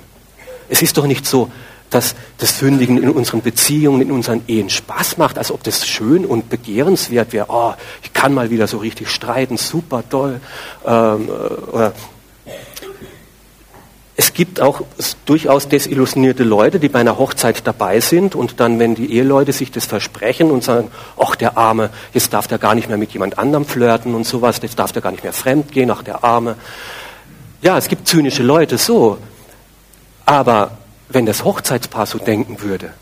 Es 0.69 0.83
ist 0.83 0.99
doch 0.99 1.07
nicht 1.07 1.27
so, 1.27 1.51
dass 1.95 2.15
das 2.39 2.59
Sündigen 2.59 3.03
in 3.03 3.11
unseren 3.11 3.43
Beziehungen, 3.43 4.03
in 4.03 4.13
unseren 4.13 4.43
Ehen 4.49 4.71
Spaß 4.71 5.19
macht, 5.19 5.39
als 5.39 5.53
ob 5.53 5.63
das 5.63 5.87
schön 5.87 6.25
und 6.25 6.49
begehrenswert 6.51 7.33
wäre. 7.33 7.47
Oh, 7.49 7.75
ich 8.03 8.13
kann 8.13 8.35
mal 8.35 8.51
wieder 8.51 8.67
so 8.67 8.79
richtig 8.79 9.09
streiten, 9.09 9.57
super 9.57 10.03
toll. 10.09 10.41
Ähm, 10.87 11.29
äh, 11.75 11.91
es 14.15 14.35
gibt 14.35 14.61
auch 14.61 14.83
durchaus 15.25 15.69
desillusionierte 15.69 16.45
Leute, 16.45 16.79
die 16.79 16.89
bei 16.89 17.01
einer 17.01 17.19
Hochzeit 17.19 17.67
dabei 17.67 18.01
sind 18.01 18.35
und 18.35 18.61
dann, 18.61 18.79
wenn 18.79 18.95
die 18.95 19.13
Eheleute 19.15 19.53
sich 19.53 19.73
das 19.73 19.87
versprechen 19.87 20.51
und 20.51 20.63
sagen, 20.63 20.91
ach 21.19 21.35
der 21.35 21.57
Arme, 21.57 21.91
jetzt 22.13 22.33
darf 22.33 22.47
der 22.47 22.59
gar 22.59 22.75
nicht 22.75 22.89
mehr 22.89 22.99
mit 22.99 23.13
jemand 23.13 23.39
anderem 23.39 23.65
flirten 23.65 24.15
und 24.15 24.25
sowas, 24.25 24.61
jetzt 24.63 24.79
darf 24.79 24.93
der 24.93 25.03
gar 25.03 25.13
nicht 25.13 25.25
mehr 25.25 25.33
fremd 25.33 25.73
gehen, 25.73 25.91
ach 25.91 26.03
der 26.03 26.25
Arme. 26.25 26.57
Ja, 27.63 27.79
es 27.79 27.89
gibt 27.89 28.07
zynische 28.07 28.43
Leute, 28.43 28.77
so. 28.77 29.19
Aber 30.27 30.79
wenn 31.09 31.27
das 31.27 31.45
Hochzeitspaar 31.45 32.07
so 32.07 32.19
denken 32.19 32.61
würde, 32.63 32.93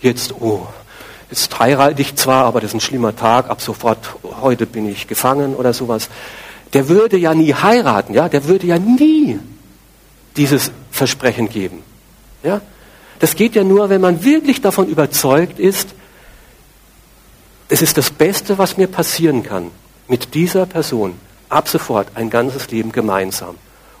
jetzt, 0.00 0.34
oh, 0.40 0.66
jetzt 1.30 1.58
heirate 1.58 2.00
ich 2.02 2.16
zwar, 2.16 2.44
aber 2.44 2.60
das 2.60 2.70
ist 2.70 2.74
ein 2.74 2.80
schlimmer 2.80 3.14
Tag, 3.14 3.48
ab 3.50 3.60
sofort, 3.60 3.98
heute 4.40 4.66
bin 4.66 4.88
ich 4.88 5.06
gefangen 5.06 5.54
oder 5.54 5.72
sowas, 5.72 6.08
der 6.72 6.88
würde 6.88 7.16
ja 7.16 7.34
nie 7.34 7.54
heiraten, 7.54 8.14
ja, 8.14 8.28
der 8.28 8.44
würde 8.44 8.66
ja 8.66 8.78
nie 8.78 9.38
dieses 10.36 10.72
Versprechen 10.90 11.48
geben. 11.48 11.82
Ja? 12.42 12.60
Das 13.20 13.36
geht 13.36 13.54
ja 13.54 13.64
nur, 13.64 13.88
wenn 13.88 14.00
man 14.00 14.24
wirklich 14.24 14.60
davon 14.60 14.88
überzeugt 14.88 15.58
ist, 15.58 15.90
es 17.68 17.80
ist 17.80 17.96
das 17.96 18.10
Beste, 18.10 18.58
was 18.58 18.76
mir 18.76 18.88
passieren 18.88 19.42
kann, 19.42 19.70
mit 20.08 20.34
dieser 20.34 20.66
Person 20.66 21.18
ab 21.48 21.68
sofort 21.68 22.08
ein 22.14 22.30
ganzes 22.30 22.70
Leben 22.70 22.92
gemeinsam 22.92 23.54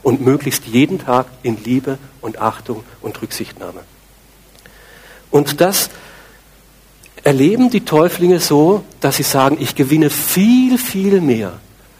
und 0.04 0.20
möglichst 0.20 0.66
jeden 0.66 1.00
Tag 1.00 1.26
in 1.42 1.58
Liebe 1.64 1.98
und 2.20 2.40
Achtung 2.40 2.84
und 3.02 3.20
Rücksichtnahme. 3.20 3.80
Und 5.32 5.60
das 5.60 5.90
erleben 7.24 7.70
die 7.70 7.84
Täuflinge 7.84 8.38
so, 8.38 8.84
dass 9.00 9.16
sie 9.16 9.24
sagen, 9.24 9.56
ich 9.58 9.74
gewinne 9.74 10.10
viel, 10.10 10.78
viel 10.78 11.20
mehr, 11.20 11.54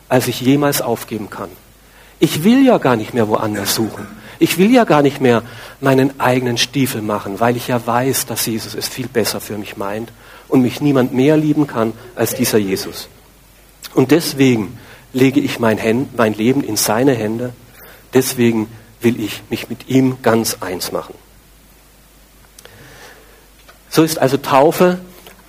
als 0.09 0.29
ich 0.29 0.41
jemals 0.41 0.83
aufgeben 0.83 1.31
kann. 1.31 1.49
Ich 2.21 2.45
will 2.45 2.65
ja 2.65 2.79
gar 2.79 2.95
nicht 2.95 3.15
mehr 3.15 3.27
woanders 3.27 3.75
suchen. 3.75 4.07
Ich 4.39 4.59
will 4.59 4.71
ja 4.71 4.85
gar 4.85 5.03
nicht 5.03 5.21
mehr 5.21 5.43
meinen 5.81 6.21
eigenen 6.21 6.59
Stiefel 6.59 7.03
machen, 7.03 7.41
weil 7.41 7.57
ich 7.57 7.69
ja 7.69 7.85
weiß, 7.85 8.27
dass 8.27 8.47
Jesus 8.47 8.75
es 8.75 8.89
viel 8.89 9.09
besser 9.09 9.41
für 9.41 9.57
mich 9.59 9.77
meint 9.77 10.13
und 10.49 10.61
mich 10.61 10.81
niemand 10.81 11.15
mehr 11.15 11.37
lieben 11.37 11.67
kann 11.67 11.93
als 12.15 12.35
dieser 12.35 12.59
Jesus. 12.59 13.09
Und 13.95 14.11
deswegen 14.11 14.79
lege 15.13 15.41
ich 15.41 15.59
mein, 15.59 15.79
Leben 16.35 16.63
in 16.63 16.77
seine 16.77 17.15
Hände. 17.15 17.53
Deswegen 18.15 18.69
will 19.01 19.21
ich 19.21 19.43
mich 19.51 19.69
mit 19.69 19.89
ihm 19.89 20.23
ganz 20.23 20.59
eins 20.61 20.93
machen. 20.93 21.15
So 23.91 24.03
ist 24.03 24.19
also 24.19 24.37
Taufe 24.37 24.99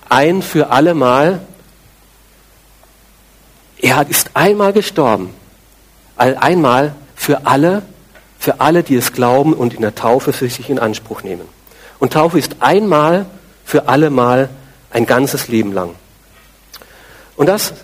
ein 0.08 0.42
für 0.42 0.70
alle 0.70 0.94
Mal. 0.94 1.40
Er 3.78 4.08
ist 4.08 4.30
einmal 4.34 4.72
gestorben. 4.72 5.30
Einmal 6.16 6.94
für 7.14 7.46
alle, 7.46 7.82
für 8.38 8.60
alle, 8.60 8.82
die 8.82 8.96
es 8.96 9.12
glauben 9.12 9.52
und 9.52 9.74
in 9.74 9.80
der 9.80 9.94
Taufe 9.94 10.32
für 10.32 10.48
sich 10.48 10.70
in 10.70 10.78
Anspruch 10.78 11.22
nehmen. 11.22 11.48
Und 11.98 12.12
Taufe 12.12 12.38
ist 12.38 12.56
einmal 12.60 13.26
für 13.64 13.88
alle 13.88 14.10
Mal 14.10 14.48
ein 14.90 15.06
ganzes 15.06 15.48
Leben 15.48 15.72
lang. 15.72 15.94
Und 17.36 17.46
das 17.46 17.74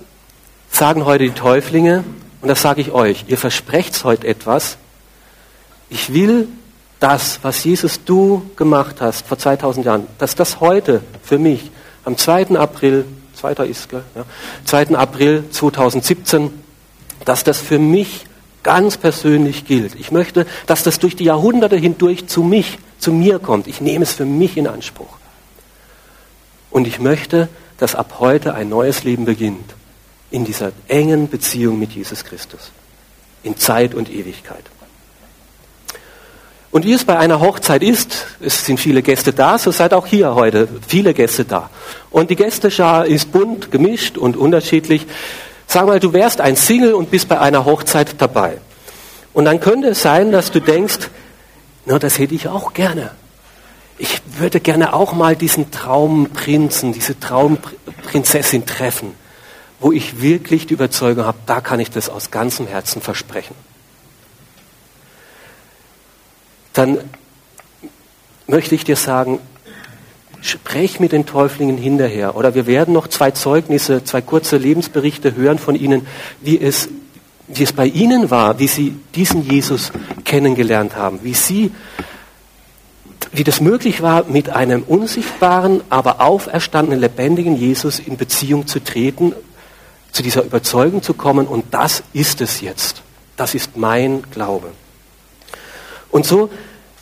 sagen 0.70 1.04
heute 1.04 1.24
die 1.24 1.30
Täuflinge 1.30 2.04
und 2.42 2.48
das 2.48 2.60
sage 2.60 2.80
ich 2.80 2.90
euch. 2.90 3.24
Ihr 3.28 3.38
versprecht 3.38 4.02
heute 4.04 4.26
etwas. 4.26 4.76
Ich 5.88 6.12
will 6.12 6.48
das, 6.98 7.38
was 7.42 7.64
Jesus 7.64 8.04
du 8.04 8.50
gemacht 8.56 8.96
hast 9.00 9.26
vor 9.26 9.38
2000 9.38 9.86
Jahren, 9.86 10.06
dass 10.18 10.34
das 10.34 10.60
heute 10.60 11.02
für 11.22 11.38
mich 11.38 11.70
am 12.04 12.18
2. 12.18 12.58
April, 12.58 13.04
2. 13.34 13.52
ist, 13.66 13.92
ja, 13.92 14.02
2. 14.64 14.96
April 14.96 15.44
2017, 15.50 16.50
dass 17.24 17.44
das 17.44 17.60
für 17.60 17.78
mich 17.78 18.26
ganz 18.64 18.96
persönlich 18.96 19.64
gilt. 19.64 19.94
Ich 19.94 20.10
möchte, 20.10 20.46
dass 20.66 20.82
das 20.82 20.98
durch 20.98 21.14
die 21.14 21.24
Jahrhunderte 21.24 21.76
hindurch 21.76 22.26
zu 22.26 22.42
mich, 22.42 22.78
zu 22.98 23.12
mir 23.12 23.38
kommt. 23.38 23.68
Ich 23.68 23.80
nehme 23.80 24.02
es 24.04 24.12
für 24.12 24.24
mich 24.24 24.56
in 24.56 24.66
Anspruch. 24.66 25.18
Und 26.70 26.86
ich 26.88 26.98
möchte, 26.98 27.48
dass 27.78 27.94
ab 27.94 28.16
heute 28.18 28.54
ein 28.54 28.68
neues 28.68 29.04
Leben 29.04 29.26
beginnt 29.26 29.74
in 30.32 30.44
dieser 30.44 30.72
engen 30.88 31.28
Beziehung 31.28 31.78
mit 31.78 31.92
Jesus 31.92 32.24
Christus, 32.24 32.72
in 33.42 33.56
Zeit 33.56 33.94
und 33.94 34.10
Ewigkeit. 34.10 34.64
Und 36.72 36.86
wie 36.86 36.94
es 36.94 37.04
bei 37.04 37.18
einer 37.18 37.40
Hochzeit 37.40 37.82
ist, 37.82 38.26
es 38.40 38.64
sind 38.64 38.80
viele 38.80 39.02
Gäste 39.02 39.34
da, 39.34 39.58
so 39.58 39.70
seid 39.70 39.92
auch 39.92 40.06
hier 40.06 40.34
heute 40.34 40.66
viele 40.88 41.12
Gäste 41.12 41.44
da. 41.44 41.68
Und 42.10 42.30
die 42.30 42.36
Gästeschar 42.36 43.04
ist 43.04 43.30
bunt, 43.30 43.70
gemischt 43.70 44.16
und 44.16 44.38
unterschiedlich. 44.38 45.06
Sag 45.66 45.86
mal, 45.86 46.00
du 46.00 46.14
wärst 46.14 46.40
ein 46.40 46.56
Single 46.56 46.94
und 46.94 47.10
bist 47.10 47.28
bei 47.28 47.38
einer 47.38 47.66
Hochzeit 47.66 48.14
dabei. 48.18 48.56
Und 49.34 49.44
dann 49.44 49.60
könnte 49.60 49.88
es 49.88 50.00
sein, 50.00 50.32
dass 50.32 50.50
du 50.50 50.60
denkst, 50.60 51.10
na, 51.84 51.98
das 51.98 52.18
hätte 52.18 52.34
ich 52.34 52.48
auch 52.48 52.72
gerne. 52.72 53.10
Ich 53.98 54.22
würde 54.38 54.60
gerne 54.60 54.94
auch 54.94 55.12
mal 55.12 55.36
diesen 55.36 55.70
Traumprinzen, 55.70 56.94
diese 56.94 57.20
Traumprinzessin 57.20 58.64
treffen, 58.64 59.14
wo 59.82 59.92
ich 59.92 60.22
wirklich 60.22 60.66
die 60.66 60.74
Überzeugung 60.74 61.26
habe, 61.26 61.38
da 61.44 61.60
kann 61.60 61.80
ich 61.80 61.90
das 61.90 62.08
aus 62.08 62.30
ganzem 62.30 62.66
Herzen 62.66 63.02
versprechen 63.02 63.54
dann 66.72 66.98
möchte 68.46 68.74
ich 68.74 68.84
dir 68.84 68.96
sagen, 68.96 69.38
sprech 70.40 71.00
mit 71.00 71.12
den 71.12 71.26
Täuflingen 71.26 71.76
hinterher. 71.76 72.36
Oder 72.36 72.54
wir 72.54 72.66
werden 72.66 72.92
noch 72.94 73.08
zwei 73.08 73.30
Zeugnisse, 73.30 74.04
zwei 74.04 74.20
kurze 74.20 74.56
Lebensberichte 74.56 75.36
hören 75.36 75.58
von 75.58 75.76
ihnen, 75.76 76.06
wie 76.40 76.60
es, 76.60 76.88
wie 77.48 77.62
es 77.62 77.72
bei 77.72 77.86
ihnen 77.86 78.30
war, 78.30 78.58
wie 78.58 78.66
sie 78.66 78.96
diesen 79.14 79.48
Jesus 79.48 79.92
kennengelernt 80.24 80.96
haben, 80.96 81.20
wie 81.22 81.34
sie, 81.34 81.70
wie 83.32 83.44
das 83.44 83.60
möglich 83.60 84.02
war, 84.02 84.24
mit 84.24 84.50
einem 84.50 84.82
unsichtbaren, 84.82 85.82
aber 85.90 86.20
auferstandenen, 86.20 87.00
lebendigen 87.00 87.56
Jesus 87.56 88.00
in 88.00 88.16
Beziehung 88.16 88.66
zu 88.66 88.80
treten, 88.80 89.34
zu 90.12 90.22
dieser 90.22 90.44
Überzeugung 90.44 91.02
zu 91.02 91.14
kommen. 91.14 91.46
Und 91.46 91.64
das 91.72 92.02
ist 92.12 92.40
es 92.40 92.60
jetzt. 92.60 93.02
Das 93.36 93.54
ist 93.54 93.76
mein 93.76 94.22
Glaube. 94.30 94.68
Und 96.10 96.26
so 96.26 96.50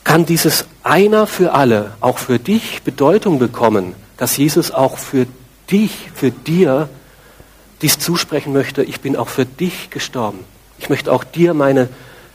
kann 0.05 0.25
dieses 0.25 0.65
einer 0.83 1.27
für 1.27 1.53
alle 1.53 1.93
auch 2.01 2.19
für 2.19 2.39
dich 2.39 2.83
Bedeutung 2.83 3.39
bekommen, 3.39 3.95
dass 4.17 4.37
Jesus 4.37 4.71
auch 4.71 4.97
für 4.97 5.27
dich, 5.71 6.11
für 6.15 6.31
dir 6.31 6.89
dies 7.83 7.99
zusprechen 7.99 8.53
möchte, 8.53 8.83
ich 8.83 9.01
bin 9.01 9.17
auch 9.17 9.29
für 9.29 9.47
dich 9.47 9.91
gestorben. 9.91 10.39
Ich 10.79 10.89
möchte 10.89 11.13
auch 11.13 11.25
dir 11.25 11.55
meine 11.55 11.89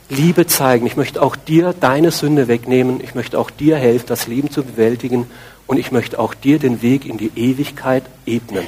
Liebe 0.08 0.46
zeigen. 0.46 0.86
Ich 0.86 0.96
möchte 0.96 1.20
auch 1.22 1.36
dir 1.36 1.74
deine 1.78 2.10
Sünde 2.10 2.48
wegnehmen. 2.48 3.00
Ich 3.02 3.14
möchte 3.14 3.38
auch 3.38 3.50
dir 3.50 3.76
helfen, 3.76 4.06
das 4.06 4.26
Leben 4.26 4.50
zu 4.50 4.62
bewältigen. 4.62 5.26
Und 5.66 5.78
ich 5.78 5.90
möchte 5.90 6.18
auch 6.18 6.34
dir 6.34 6.58
den 6.58 6.82
Weg 6.82 7.06
in 7.06 7.18
die 7.18 7.32
Ewigkeit 7.34 8.04
ebnen. 8.24 8.64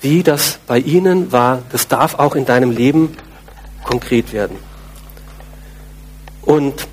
Wie 0.00 0.22
das 0.22 0.58
bei 0.66 0.78
ihnen 0.78 1.30
war, 1.32 1.62
das 1.70 1.88
darf 1.88 2.18
auch 2.18 2.34
in 2.34 2.46
deinem 2.46 2.70
Leben 2.70 3.16
konkret 3.84 4.32
werden. 4.32 4.56
Und 6.42 6.86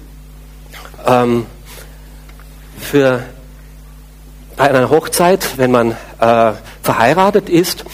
ähm, 1.06 1.46
für 2.80 3.24
bei 4.58 4.70
einer 4.70 4.90
Hochzeit, 4.90 5.58
wenn 5.58 5.72
man 5.72 5.92
äh, 6.20 6.54
verheiratet 6.82 7.50
ist, 7.50 7.86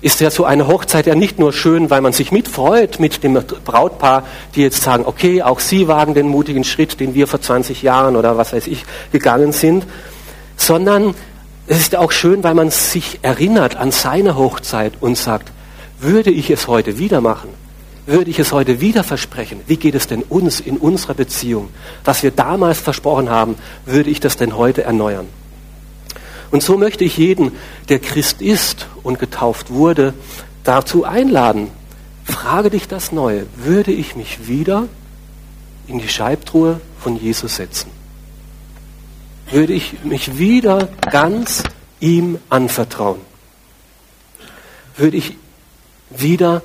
ist 0.00 0.20
ja 0.20 0.30
so 0.30 0.44
eine 0.44 0.66
Hochzeit 0.68 1.06
ja 1.06 1.14
nicht 1.14 1.38
nur 1.38 1.54
schön, 1.54 1.88
weil 1.88 2.02
man 2.02 2.12
sich 2.12 2.30
mitfreut 2.30 3.00
mit 3.00 3.24
dem 3.24 3.42
Brautpaar, 3.64 4.24
die 4.54 4.60
jetzt 4.60 4.82
sagen, 4.82 5.04
okay, 5.06 5.42
auch 5.42 5.60
sie 5.60 5.88
wagen 5.88 6.12
den 6.12 6.28
mutigen 6.28 6.62
Schritt, 6.62 7.00
den 7.00 7.14
wir 7.14 7.26
vor 7.26 7.40
20 7.40 7.82
Jahren 7.82 8.14
oder 8.14 8.36
was 8.36 8.52
weiß 8.52 8.66
ich 8.66 8.84
gegangen 9.12 9.52
sind, 9.52 9.86
sondern 10.56 11.14
es 11.66 11.78
ist 11.78 11.96
auch 11.96 12.12
schön, 12.12 12.44
weil 12.44 12.54
man 12.54 12.70
sich 12.70 13.20
erinnert 13.22 13.76
an 13.76 13.90
seine 13.90 14.36
Hochzeit 14.36 14.94
und 15.00 15.16
sagt, 15.16 15.52
würde 15.98 16.30
ich 16.30 16.50
es 16.50 16.68
heute 16.68 16.98
wieder 16.98 17.20
machen? 17.20 17.50
würde 18.06 18.30
ich 18.30 18.38
es 18.38 18.52
heute 18.52 18.80
wieder 18.80 19.04
versprechen? 19.04 19.60
Wie 19.66 19.76
geht 19.76 19.94
es 19.94 20.06
denn 20.06 20.22
uns 20.22 20.60
in 20.60 20.76
unserer 20.76 21.14
Beziehung? 21.14 21.68
Was 22.04 22.22
wir 22.22 22.30
damals 22.30 22.80
versprochen 22.80 23.30
haben, 23.30 23.56
würde 23.86 24.10
ich 24.10 24.20
das 24.20 24.36
denn 24.36 24.56
heute 24.56 24.82
erneuern? 24.82 25.26
Und 26.50 26.62
so 26.62 26.76
möchte 26.76 27.04
ich 27.04 27.16
jeden, 27.16 27.52
der 27.88 27.98
Christ 27.98 28.40
ist 28.40 28.86
und 29.02 29.18
getauft 29.18 29.70
wurde, 29.70 30.14
dazu 30.62 31.04
einladen. 31.04 31.68
Frage 32.24 32.70
dich 32.70 32.86
das 32.88 33.12
Neue. 33.12 33.46
Würde 33.56 33.90
ich 33.90 34.16
mich 34.16 34.46
wieder 34.46 34.86
in 35.86 35.98
die 35.98 36.08
Scheibtruhe 36.08 36.80
von 37.00 37.16
Jesus 37.16 37.56
setzen? 37.56 37.90
Würde 39.54 39.72
ich 39.72 40.02
mich 40.02 40.36
wieder 40.36 40.88
ganz 41.12 41.62
ihm 42.00 42.40
anvertrauen? 42.50 43.20
Würde 44.96 45.16
ich 45.16 45.36
wieder 46.10 46.62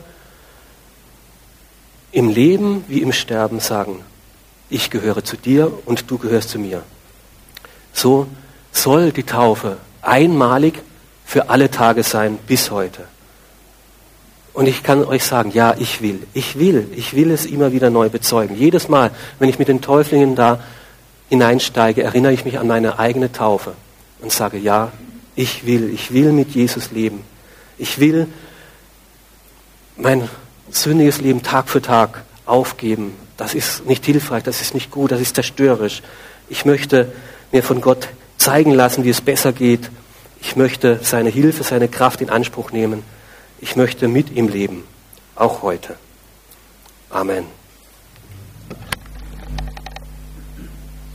im 2.12 2.30
Leben 2.30 2.84
wie 2.88 3.04
im 3.04 3.12
Sterben 3.12 3.60
sagen, 3.60 4.04
ich 4.72 4.90
gehöre 4.90 5.24
zu 5.24 5.38
dir 5.38 5.72
und 5.86 6.10
du 6.10 6.18
gehörst 6.18 6.50
zu 6.50 6.58
mir. 6.58 6.82
So 7.94 8.26
soll 8.72 9.12
die 9.12 9.22
Taufe 9.22 9.78
einmalig 10.02 10.82
für 11.26 11.52
alle 11.52 11.70
Tage 11.70 12.02
sein 12.02 12.40
bis 12.48 12.72
heute. 12.72 13.04
Und 14.52 14.68
ich 14.68 14.82
kann 14.82 15.06
euch 15.06 15.24
sagen, 15.26 15.52
ja, 15.52 15.76
ich 15.78 16.02
will, 16.02 16.26
ich 16.34 16.58
will, 16.58 16.88
ich 16.96 17.16
will 17.16 17.30
es 17.30 17.46
immer 17.46 17.72
wieder 17.72 17.92
neu 17.92 18.10
bezeugen. 18.10 18.56
Jedes 18.56 18.90
Mal, 18.90 19.12
wenn 19.38 19.48
ich 19.48 19.60
mit 19.60 19.68
den 19.68 19.82
Täuflingen 19.82 20.34
da 20.34 20.60
hineinsteige, 21.30 22.04
erinnere 22.04 22.34
ich 22.34 22.46
mich 22.46 22.60
an 22.60 22.68
meine 22.68 23.00
eigene 23.00 23.32
Taufe 23.32 23.74
und 24.22 24.32
sage, 24.32 24.58
ja, 24.58 24.92
ich 25.36 25.66
will, 25.66 25.94
ich 25.94 26.12
will 26.12 26.32
mit 26.32 26.50
Jesus 26.52 26.92
leben. 26.92 27.24
Ich 27.78 28.00
will 28.00 28.28
mein 29.96 30.28
sündiges 30.70 31.22
Leben 31.22 31.44
Tag 31.44 31.70
für 31.70 31.82
Tag 31.82 32.24
aufgeben, 32.46 33.14
das 33.38 33.54
ist 33.54 33.86
nicht 33.86 34.06
hilfreich, 34.06 34.44
das 34.44 34.60
ist 34.60 34.74
nicht 34.74 34.92
gut, 34.92 35.12
das 35.12 35.22
ist 35.22 35.36
zerstörerisch. 35.36 36.02
Ich 36.50 36.66
möchte 36.66 37.12
mir 37.52 37.64
von 37.64 37.80
Gott 37.80 38.10
zeigen 38.38 38.74
lassen, 38.74 39.06
wie 39.06 39.10
es 39.10 39.22
besser 39.22 39.54
geht. 39.54 39.90
Ich 40.42 40.56
möchte 40.56 41.00
seine 41.04 41.30
Hilfe, 41.30 41.64
seine 41.64 41.88
Kraft 41.88 42.22
in 42.22 42.30
Anspruch 42.30 42.72
nehmen. 42.72 43.04
Ich 43.62 43.76
möchte 43.76 44.08
mit 44.08 44.32
ihm 44.32 44.50
leben, 44.50 44.84
auch 45.36 45.62
heute. 45.62 45.96
Amen. 47.10 47.59